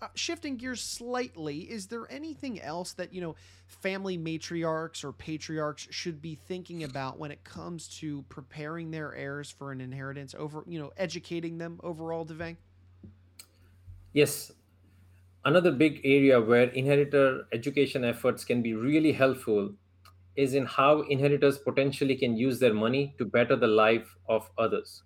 uh, 0.00 0.08
shifting 0.14 0.56
gears 0.56 0.80
slightly, 0.80 1.60
is 1.60 1.88
there 1.88 2.10
anything 2.10 2.58
else 2.60 2.94
that 2.94 3.12
you 3.12 3.20
know 3.20 3.34
family 3.66 4.16
matriarchs 4.16 5.04
or 5.04 5.12
patriarchs 5.12 5.86
should 5.90 6.22
be 6.22 6.34
thinking 6.34 6.84
about 6.84 7.18
when 7.18 7.30
it 7.30 7.44
comes 7.44 7.88
to 7.98 8.22
preparing 8.30 8.90
their 8.90 9.14
heirs 9.14 9.50
for 9.50 9.70
an 9.70 9.82
inheritance? 9.82 10.34
Over, 10.34 10.64
you 10.66 10.78
know, 10.78 10.92
educating 10.96 11.58
them 11.58 11.78
overall, 11.82 12.24
Devang. 12.24 12.56
Yes, 14.12 14.52
Another 15.44 15.72
big 15.72 16.00
area 16.04 16.40
where 16.40 16.68
inheritor 16.70 17.46
education 17.52 18.04
efforts 18.04 18.44
can 18.44 18.62
be 18.62 18.74
really 18.74 19.12
helpful 19.12 19.74
is 20.36 20.54
in 20.54 20.66
how 20.66 21.02
inheritors 21.02 21.58
potentially 21.58 22.16
can 22.16 22.36
use 22.36 22.58
their 22.60 22.74
money 22.74 23.14
to 23.18 23.24
better 23.24 23.56
the 23.56 23.66
life 23.66 24.16
of 24.28 24.50
others. 24.56 25.02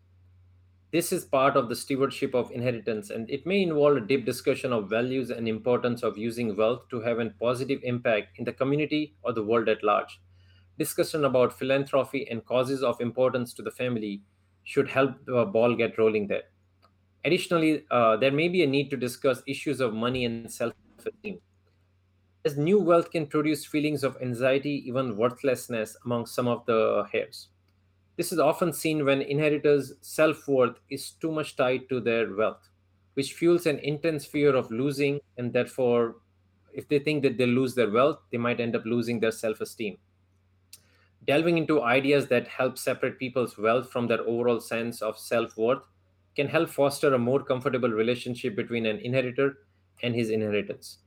This 0.93 1.13
is 1.13 1.25
part 1.25 1.57
of 1.57 1.69
the 1.69 1.77
stewardship 1.77 2.35
of 2.35 2.51
inheritance, 2.53 3.11
and 3.11 3.31
it 3.31 3.47
may 3.47 3.63
involve 3.63 3.97
a 3.97 4.01
deep 4.01 4.27
discussion 4.27 4.73
of 4.73 4.91
values 4.91 5.31
and 5.31 5.49
importance 5.49 6.03
of 6.03 6.19
using 6.19 6.57
wealth 6.57 6.89
to 6.91 7.01
have 7.01 7.19
a 7.19 7.31
positive 7.31 7.81
impact 7.83 8.39
in 8.39 8.45
the 8.45 8.53
community 8.53 9.17
or 9.23 9.33
the 9.33 9.45
world 9.45 9.69
at 9.69 9.83
large. 9.85 10.21
Discussion 10.79 11.25
about 11.25 11.59
philanthropy 11.59 12.29
and 12.31 12.45
causes 12.45 12.83
of 12.83 13.01
importance 13.01 13.55
to 13.55 13.63
the 13.63 13.71
family 13.71 14.23
should 14.65 14.89
help 14.89 15.25
the 15.25 15.47
ball 15.47 15.75
get 15.75 15.99
rolling 15.99 16.29
there. 16.29 16.45
Additionally, 17.27 17.85
uh, 17.91 18.17
there 18.17 18.31
may 18.31 18.47
be 18.47 18.63
a 18.63 18.67
need 18.69 18.89
to 18.89 18.97
discuss 18.97 19.43
issues 19.49 19.81
of 19.81 19.93
money 19.93 20.25
and 20.25 20.51
self 20.51 20.73
esteem. 20.97 21.41
As 22.45 22.57
new 22.57 22.79
wealth 22.79 23.11
can 23.11 23.27
produce 23.27 23.67
feelings 23.67 24.05
of 24.05 24.17
anxiety, 24.23 24.85
even 24.87 25.17
worthlessness 25.17 25.97
among 26.05 26.27
some 26.27 26.47
of 26.47 26.65
the 26.67 27.05
heirs. 27.13 27.49
This 28.17 28.31
is 28.31 28.39
often 28.39 28.73
seen 28.73 29.05
when 29.05 29.23
inheritors' 29.23 29.95
self 30.03 30.47
worth 30.47 30.79
is 30.89 31.11
too 31.11 31.33
much 31.33 31.57
tied 31.57 31.89
to 31.89 31.99
their 31.99 32.33
wealth, 32.33 32.69
which 33.15 33.33
fuels 33.33 33.67
an 33.67 33.81
intense 33.81 34.25
fear 34.25 34.55
of 34.55 34.71
losing 34.71 35.19
and 35.37 35.53
therefore 35.53 36.19
if 36.73 36.87
they 36.87 37.01
think 37.01 37.25
that 37.25 37.39
they'll 37.39 37.49
lose 37.49 37.75
their 37.75 37.91
wealth, 37.91 38.21
they 38.31 38.39
might 38.39 38.61
end 38.61 38.77
up 38.77 38.85
losing 38.85 39.19
their 39.19 39.33
self 39.33 39.61
esteem. 39.61 39.99
Delving 41.27 41.59
into 41.59 41.83
ideas 41.83 42.29
that 42.29 42.47
help 42.47 42.79
separate 42.79 43.19
people's 43.19 43.59
wealth 43.59 43.91
from 43.91 44.07
their 44.07 44.21
overall 44.21 44.61
sense 44.61 45.03
of 45.03 45.19
self 45.19 45.57
worth 45.57 45.83
can 46.37 46.49
help 46.49 46.69
foster 46.69 47.13
a 47.15 47.19
more 47.19 47.43
comfortable 47.43 47.89
relationship 47.89 48.55
between 48.55 48.87
an 48.87 48.99
inheritor 48.99 49.59
and 50.03 50.15
his 50.15 50.31
inheritance. 50.31 50.99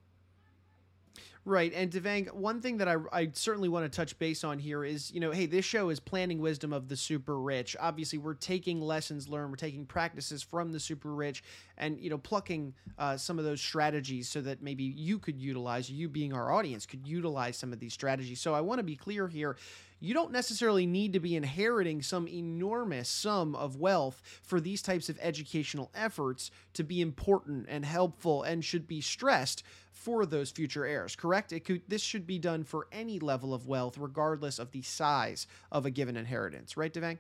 Right. 1.46 1.72
And 1.74 1.90
Devang, 1.90 2.32
one 2.34 2.62
thing 2.62 2.78
that 2.78 2.88
I, 2.88 2.98
I 3.12 3.30
certainly 3.34 3.70
want 3.70 3.92
to 3.92 3.96
touch 3.96 4.20
base 4.20 4.44
on 4.44 4.60
here 4.60 4.84
is, 4.84 5.10
you 5.12 5.20
know, 5.20 5.32
hey, 5.32 5.46
this 5.46 5.64
show 5.64 5.90
is 5.90 6.00
planning 6.00 6.40
wisdom 6.40 6.74
of 6.74 6.90
the 6.90 6.98
super 6.98 7.40
rich. 7.40 7.78
Obviously, 7.80 8.20
we're 8.20 8.34
taking 8.34 8.82
lessons 8.82 9.30
learned, 9.30 9.50
we're 9.50 9.56
taking 9.56 9.86
practices 9.86 10.44
from 10.44 10.72
the 10.72 10.80
super 10.80 11.16
rich 11.16 11.42
and, 11.78 12.00
you 12.00 12.10
know, 12.10 12.18
plucking 12.18 12.74
uh, 13.00 13.16
some 13.16 13.40
of 13.40 13.46
those 13.46 13.62
strategies 13.62 14.28
so 14.28 14.42
that 14.42 14.62
maybe 14.62 14.84
you 14.84 15.18
could 15.18 15.40
utilize, 15.40 15.90
you 15.90 16.10
being 16.10 16.34
our 16.34 16.52
audience, 16.52 16.86
could 16.86 17.08
utilize 17.08 17.58
some 17.58 17.72
of 17.72 17.80
these 17.80 17.94
strategies. 17.94 18.42
So 18.42 18.54
I 18.54 18.62
want 18.62 18.80
to 18.80 18.84
be 18.84 18.98
clear 18.98 19.28
here 19.28 19.56
you 20.00 20.14
don't 20.14 20.32
necessarily 20.32 20.86
need 20.86 21.14
to 21.14 21.20
be 21.20 21.36
inheriting 21.36 22.02
some 22.02 22.28
enormous 22.28 23.10
sum 23.10 23.56
of 23.56 23.78
wealth 23.78 24.22
for 24.42 24.60
these 24.60 24.82
types 24.82 25.10
of 25.10 25.20
educational 25.22 25.92
efforts 25.94 26.52
to 26.74 26.84
be 26.84 27.02
important 27.02 27.66
and 27.70 27.86
helpful 27.86 28.44
and 28.44 28.64
should 28.64 28.88
be 28.88 29.02
stressed 29.02 29.64
for 29.92 30.26
those 30.26 30.52
future 30.52 30.86
heirs 30.86 31.16
correct 31.16 31.52
it 31.52 31.66
could 31.66 31.82
this 31.88 32.02
should 32.02 32.26
be 32.26 32.40
done 32.40 32.64
for 32.64 32.88
any 32.92 33.20
level 33.20 33.54
of 33.54 33.68
wealth 33.68 33.98
regardless 33.98 34.60
of 34.60 34.72
the 34.72 34.82
size 34.82 35.46
of 35.72 35.86
a 35.86 35.92
given 35.92 36.16
inheritance 36.16 36.78
right 36.78 36.94
devang 36.94 37.18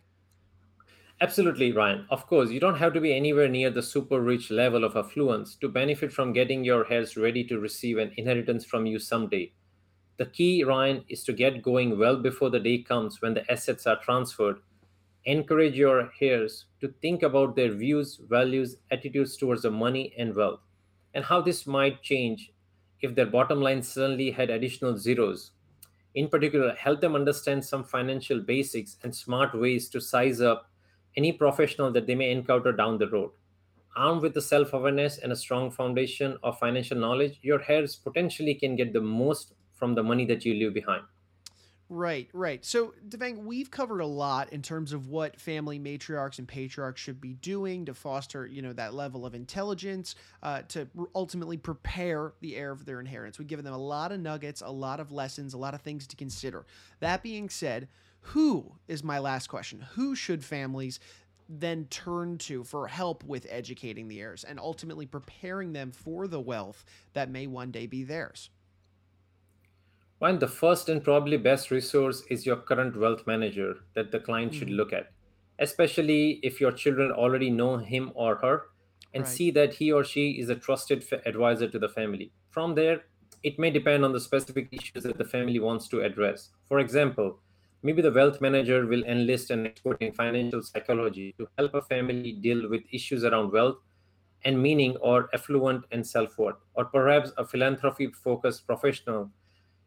Absolutely, 1.21 1.73
Ryan. 1.73 2.05
Of 2.09 2.27
course, 2.27 2.49
you 2.49 2.61
don't 2.61 2.77
have 2.77 2.93
to 2.93 3.01
be 3.01 3.13
anywhere 3.13 3.49
near 3.49 3.69
the 3.69 3.83
super 3.83 4.21
rich 4.21 4.51
level 4.51 4.85
of 4.85 4.95
affluence 4.95 5.55
to 5.55 5.67
benefit 5.67 6.13
from 6.13 6.31
getting 6.31 6.63
your 6.63 6.89
heirs 6.89 7.17
ready 7.17 7.43
to 7.43 7.59
receive 7.59 7.97
an 7.97 8.13
inheritance 8.15 8.63
from 8.63 8.85
you 8.85 8.99
someday. 8.99 9.51
The 10.19 10.25
key, 10.25 10.65
Ryan, 10.65 11.05
is 11.07 11.23
to 11.23 11.31
get 11.31 11.61
going 11.61 11.97
well 11.97 12.17
before 12.17 12.49
the 12.49 12.59
day 12.59 12.79
comes 12.79 13.21
when 13.21 13.35
the 13.35 13.49
assets 13.49 13.87
are 13.87 14.01
transferred. 14.01 14.57
Encourage 15.23 15.75
your 15.75 16.11
heirs 16.19 16.65
to 16.81 16.89
think 17.01 17.23
about 17.23 17.55
their 17.55 17.71
views, 17.71 18.19
values, 18.29 18.75
attitudes 18.91 19.37
towards 19.37 19.61
the 19.61 19.71
money 19.71 20.13
and 20.17 20.35
wealth, 20.35 20.59
and 21.13 21.23
how 21.23 21.39
this 21.39 21.65
might 21.65 22.01
change 22.01 22.51
if 22.99 23.15
their 23.15 23.27
bottom 23.27 23.61
line 23.61 23.81
suddenly 23.81 24.29
had 24.29 24.49
additional 24.49 24.97
zeros. 24.97 25.51
In 26.15 26.27
particular, 26.27 26.75
help 26.75 26.99
them 26.99 27.15
understand 27.15 27.63
some 27.63 27.85
financial 27.85 28.41
basics 28.41 28.97
and 29.03 29.15
smart 29.15 29.57
ways 29.57 29.87
to 29.87 30.01
size 30.01 30.41
up 30.41 30.69
any 31.15 31.31
professional 31.31 31.93
that 31.93 32.07
they 32.07 32.15
may 32.15 32.31
encounter 32.31 32.73
down 32.73 32.97
the 32.97 33.07
road. 33.09 33.31
Armed 33.95 34.21
with 34.21 34.33
the 34.33 34.41
self 34.41 34.73
awareness 34.73 35.19
and 35.19 35.31
a 35.31 35.37
strong 35.37 35.71
foundation 35.71 36.37
of 36.43 36.59
financial 36.59 36.97
knowledge, 36.97 37.39
your 37.41 37.63
heirs 37.71 37.95
potentially 37.95 38.53
can 38.53 38.75
get 38.75 38.91
the 38.91 38.99
most 38.99 39.53
from 39.79 39.95
the 39.95 40.03
money 40.03 40.25
that 40.25 40.45
you 40.45 40.53
leave 40.53 40.73
behind. 40.73 41.03
Right, 41.91 42.29
right. 42.33 42.63
So, 42.63 42.93
Devang, 43.07 43.45
we've 43.45 43.71
covered 43.71 44.01
a 44.01 44.05
lot 44.05 44.53
in 44.53 44.61
terms 44.61 44.93
of 44.93 45.07
what 45.07 45.39
family 45.39 45.79
matriarchs 45.79 46.37
and 46.37 46.47
patriarchs 46.47 47.01
should 47.01 47.19
be 47.19 47.33
doing 47.33 47.85
to 47.85 47.95
foster, 47.95 48.45
you 48.45 48.61
know, 48.61 48.73
that 48.73 48.93
level 48.93 49.25
of 49.25 49.33
intelligence 49.33 50.13
uh, 50.43 50.61
to 50.67 50.87
ultimately 51.15 51.57
prepare 51.57 52.33
the 52.41 52.55
heir 52.55 52.69
of 52.69 52.85
their 52.85 52.99
inheritance. 52.99 53.39
We've 53.39 53.47
given 53.47 53.65
them 53.65 53.73
a 53.73 53.79
lot 53.79 54.11
of 54.11 54.19
nuggets, 54.19 54.61
a 54.61 54.69
lot 54.69 54.99
of 54.99 55.11
lessons, 55.11 55.55
a 55.55 55.57
lot 55.57 55.73
of 55.73 55.81
things 55.81 56.05
to 56.05 56.15
consider. 56.15 56.67
That 56.99 57.23
being 57.23 57.49
said, 57.49 57.87
who 58.19 58.73
is 58.87 59.03
my 59.03 59.17
last 59.17 59.47
question? 59.47 59.83
Who 59.93 60.13
should 60.13 60.45
families 60.45 60.99
then 61.47 61.85
turn 61.89 62.37
to 62.37 62.63
for 62.63 62.85
help 62.85 63.23
with 63.23 63.47
educating 63.49 64.07
the 64.07 64.21
heirs 64.21 64.43
and 64.43 64.59
ultimately 64.59 65.07
preparing 65.07 65.73
them 65.73 65.91
for 65.91 66.27
the 66.27 66.39
wealth 66.39 66.85
that 67.13 67.31
may 67.31 67.47
one 67.47 67.71
day 67.71 67.87
be 67.87 68.03
theirs? 68.03 68.51
One, 70.19 70.37
the 70.37 70.49
first 70.49 70.89
and 70.89 71.01
probably 71.01 71.37
best 71.37 71.71
resource 71.71 72.23
is 72.29 72.45
your 72.45 72.57
current 72.57 72.97
wealth 72.97 73.25
manager 73.25 73.77
that 73.95 74.11
the 74.11 74.19
client 74.19 74.53
should 74.53 74.67
hmm. 74.67 74.75
look 74.75 74.91
at, 74.91 75.13
especially 75.59 76.41
if 76.43 76.59
your 76.59 76.73
children 76.73 77.09
already 77.09 77.49
know 77.49 77.77
him 77.77 78.11
or 78.15 78.35
her 78.35 78.63
and 79.13 79.23
right. 79.23 79.31
see 79.31 79.49
that 79.51 79.73
he 79.73 79.93
or 79.93 80.03
she 80.03 80.31
is 80.31 80.49
a 80.49 80.55
trusted 80.55 81.05
advisor 81.25 81.69
to 81.69 81.79
the 81.79 81.87
family. 81.87 82.33
From 82.49 82.75
there, 82.75 83.03
it 83.43 83.57
may 83.57 83.71
depend 83.71 84.03
on 84.03 84.11
the 84.11 84.19
specific 84.19 84.67
issues 84.73 85.03
that 85.03 85.17
the 85.17 85.23
family 85.23 85.59
wants 85.59 85.87
to 85.87 86.01
address. 86.01 86.49
For 86.67 86.79
example, 86.79 87.39
maybe 87.81 88.01
the 88.01 88.11
wealth 88.11 88.41
manager 88.41 88.85
will 88.85 89.05
enlist 89.05 89.51
an 89.51 89.67
expert 89.67 90.01
in 90.01 90.11
financial 90.11 90.61
psychology 90.61 91.33
to 91.37 91.47
help 91.57 91.73
a 91.75 91.81
family 91.81 92.33
deal 92.33 92.69
with 92.69 92.81
issues 92.91 93.23
around 93.23 93.53
wealth 93.53 93.77
and 94.43 94.61
meaning 94.61 94.97
or 94.97 95.29
affluent 95.33 95.85
and 95.91 96.05
self-worth 96.05 96.57
or 96.73 96.83
perhaps 96.83 97.31
a 97.37 97.45
philanthropy 97.45 98.07
focused 98.07 98.67
professional 98.67 99.31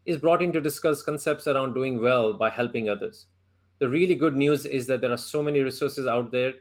is 0.05 0.17
brought 0.17 0.41
in 0.41 0.51
to 0.51 0.61
discuss 0.61 1.01
concepts 1.01 1.47
around 1.47 1.73
doing 1.73 2.01
well 2.01 2.33
by 2.33 2.49
helping 2.49 2.89
others. 2.89 3.27
The 3.79 3.89
really 3.89 4.15
good 4.15 4.35
news 4.35 4.65
is 4.65 4.87
that 4.87 5.01
there 5.01 5.11
are 5.11 5.17
so 5.17 5.41
many 5.41 5.61
resources 5.61 6.07
out 6.07 6.31
there 6.31 6.53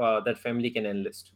uh, 0.00 0.20
that 0.20 0.38
family 0.38 0.70
can 0.70 0.86
enlist. 0.86 1.32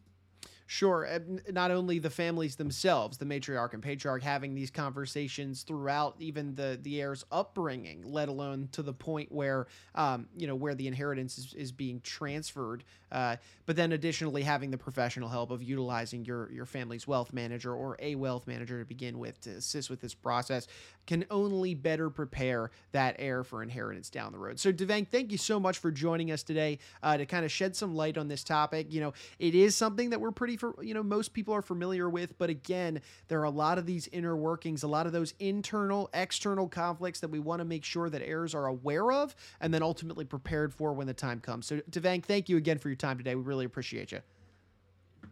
Sure. 0.71 1.09
Not 1.51 1.71
only 1.71 1.99
the 1.99 2.11
families 2.11 2.57
themselves, 2.57 3.17
the 3.17 3.25
matriarch 3.25 3.73
and 3.73 3.83
patriarch 3.83 4.23
having 4.23 4.55
these 4.55 4.71
conversations 4.71 5.63
throughout 5.63 6.17
even 6.19 6.55
the 6.57 6.79
the 6.83 7.01
heir's 7.01 7.25
upbringing, 7.33 8.03
let 8.05 8.29
alone 8.29 8.69
to 8.73 8.83
the 8.83 8.93
point 8.93 9.33
where 9.33 9.67
um, 9.95 10.29
you 10.37 10.47
know 10.47 10.55
where 10.55 10.75
the 10.75 10.87
inheritance 10.87 11.39
is, 11.39 11.55
is 11.55 11.73
being 11.73 12.03
transferred. 12.03 12.85
Uh, 13.11 13.37
but 13.65 13.77
then 13.77 13.93
additionally 13.93 14.43
having 14.43 14.71
the 14.71 14.77
professional 14.77 15.31
help 15.31 15.51
of 15.51 15.63
utilizing 15.63 16.27
your 16.27 16.53
your 16.53 16.67
family's 16.67 17.09
wealth 17.09 17.33
manager 17.33 17.75
or 17.75 17.97
a 18.01 18.15
wealth 18.17 18.47
manager 18.47 18.79
to 18.79 18.85
begin 18.85 19.19
with 19.19 19.41
to 19.41 19.51
assist 19.53 19.89
with 19.89 20.03
this 20.03 20.13
process 20.13 20.67
can 21.07 21.25
only 21.31 21.75
better 21.75 22.11
prepare 22.11 22.71
that 22.93 23.17
heir 23.19 23.43
for 23.43 23.63
inheritance 23.63 24.11
down 24.11 24.33
the 24.33 24.39
road. 24.39 24.61
So 24.61 24.71
Devang, 24.71 25.09
thank 25.09 25.33
you 25.33 25.39
so 25.39 25.59
much 25.59 25.79
for 25.79 25.91
joining 25.91 26.31
us 26.31 26.43
today 26.43 26.79
uh, 27.03 27.17
to 27.17 27.25
kind 27.25 27.47
of 27.47 27.51
shed 27.51 27.75
some 27.75 27.95
light 27.95 28.19
on 28.19 28.29
this 28.29 28.45
topic. 28.45 28.93
You 28.93 29.01
know, 29.01 29.13
it 29.39 29.55
is 29.55 29.75
something 29.75 30.11
that 30.11 30.21
we're 30.21 30.33
pretty 30.33 30.58
for 30.59 30.75
you 30.83 30.95
know 30.95 31.03
most 31.03 31.33
people 31.33 31.55
are 31.55 31.63
familiar 31.63 32.09
with 32.09 32.39
but 32.39 32.51
again 32.51 33.01
there 33.29 33.41
are 33.41 33.45
a 33.45 33.51
lot 33.51 33.79
of 33.79 33.87
these 33.87 34.09
inner 34.09 34.37
workings 34.37 34.83
a 34.83 34.89
lot 34.89 35.07
of 35.07 35.13
those 35.13 35.35
internal 35.39 36.11
external 36.15 36.69
conflicts 36.69 37.21
that 37.21 37.29
we 37.29 37.39
want 37.39 37.61
to 37.61 37.65
make 37.65 37.85
sure 37.85 38.11
that 38.11 38.23
heirs 38.23 38.55
are 38.55 38.67
aware 38.67 39.13
of 39.13 39.35
and 39.61 39.73
then 39.73 39.83
ultimately 39.83 40.25
prepared 40.25 40.73
for 40.75 40.93
when 40.93 41.07
the 41.07 41.15
time 41.15 41.41
comes. 41.41 41.67
So 41.67 41.81
devang 41.91 42.25
thank 42.25 42.49
you 42.49 42.57
again 42.57 42.79
for 42.79 42.89
your 42.89 42.97
time 42.97 43.19
today. 43.19 43.35
We 43.35 43.43
really 43.43 43.65
appreciate 43.65 44.13
you. 44.13 44.21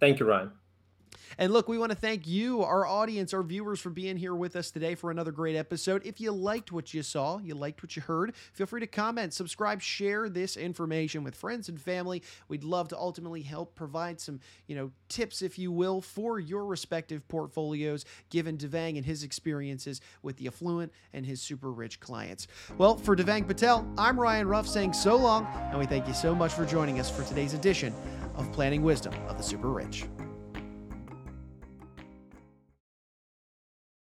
Thank 0.00 0.20
you 0.20 0.26
ryan 0.26 0.50
and 1.38 1.52
look, 1.52 1.68
we 1.68 1.78
want 1.78 1.92
to 1.92 1.96
thank 1.96 2.26
you, 2.26 2.62
our 2.62 2.86
audience, 2.86 3.34
our 3.34 3.42
viewers, 3.42 3.80
for 3.80 3.90
being 3.90 4.16
here 4.16 4.34
with 4.34 4.56
us 4.56 4.70
today 4.70 4.94
for 4.94 5.10
another 5.10 5.32
great 5.32 5.56
episode. 5.56 6.04
If 6.04 6.20
you 6.20 6.32
liked 6.32 6.72
what 6.72 6.94
you 6.94 7.02
saw, 7.02 7.38
you 7.38 7.54
liked 7.54 7.82
what 7.82 7.96
you 7.96 8.02
heard, 8.02 8.34
feel 8.52 8.66
free 8.66 8.80
to 8.80 8.86
comment, 8.86 9.34
subscribe, 9.34 9.80
share 9.80 10.28
this 10.28 10.56
information 10.56 11.24
with 11.24 11.34
friends 11.34 11.68
and 11.68 11.80
family. 11.80 12.22
We'd 12.48 12.64
love 12.64 12.88
to 12.88 12.98
ultimately 12.98 13.42
help 13.42 13.74
provide 13.74 14.20
some, 14.20 14.40
you 14.66 14.76
know, 14.76 14.90
tips, 15.08 15.42
if 15.42 15.58
you 15.58 15.72
will, 15.72 16.00
for 16.00 16.38
your 16.38 16.64
respective 16.64 17.26
portfolios, 17.28 18.04
given 18.30 18.56
Devang 18.56 18.96
and 18.96 19.04
his 19.04 19.22
experiences 19.22 20.00
with 20.22 20.36
the 20.36 20.46
affluent 20.46 20.92
and 21.12 21.26
his 21.26 21.40
super 21.40 21.72
rich 21.72 22.00
clients. 22.00 22.46
Well, 22.78 22.96
for 22.96 23.16
Devang 23.16 23.46
Patel, 23.46 23.86
I'm 23.98 24.18
Ryan 24.18 24.48
Ruff 24.48 24.66
saying 24.66 24.92
so 24.92 25.16
long, 25.16 25.46
and 25.70 25.78
we 25.78 25.86
thank 25.86 26.06
you 26.06 26.14
so 26.14 26.34
much 26.34 26.52
for 26.52 26.64
joining 26.64 27.00
us 27.00 27.10
for 27.10 27.24
today's 27.24 27.54
edition 27.54 27.94
of 28.34 28.50
Planning 28.52 28.82
Wisdom 28.82 29.14
of 29.28 29.36
the 29.36 29.42
Super 29.42 29.70
Rich. 29.70 30.04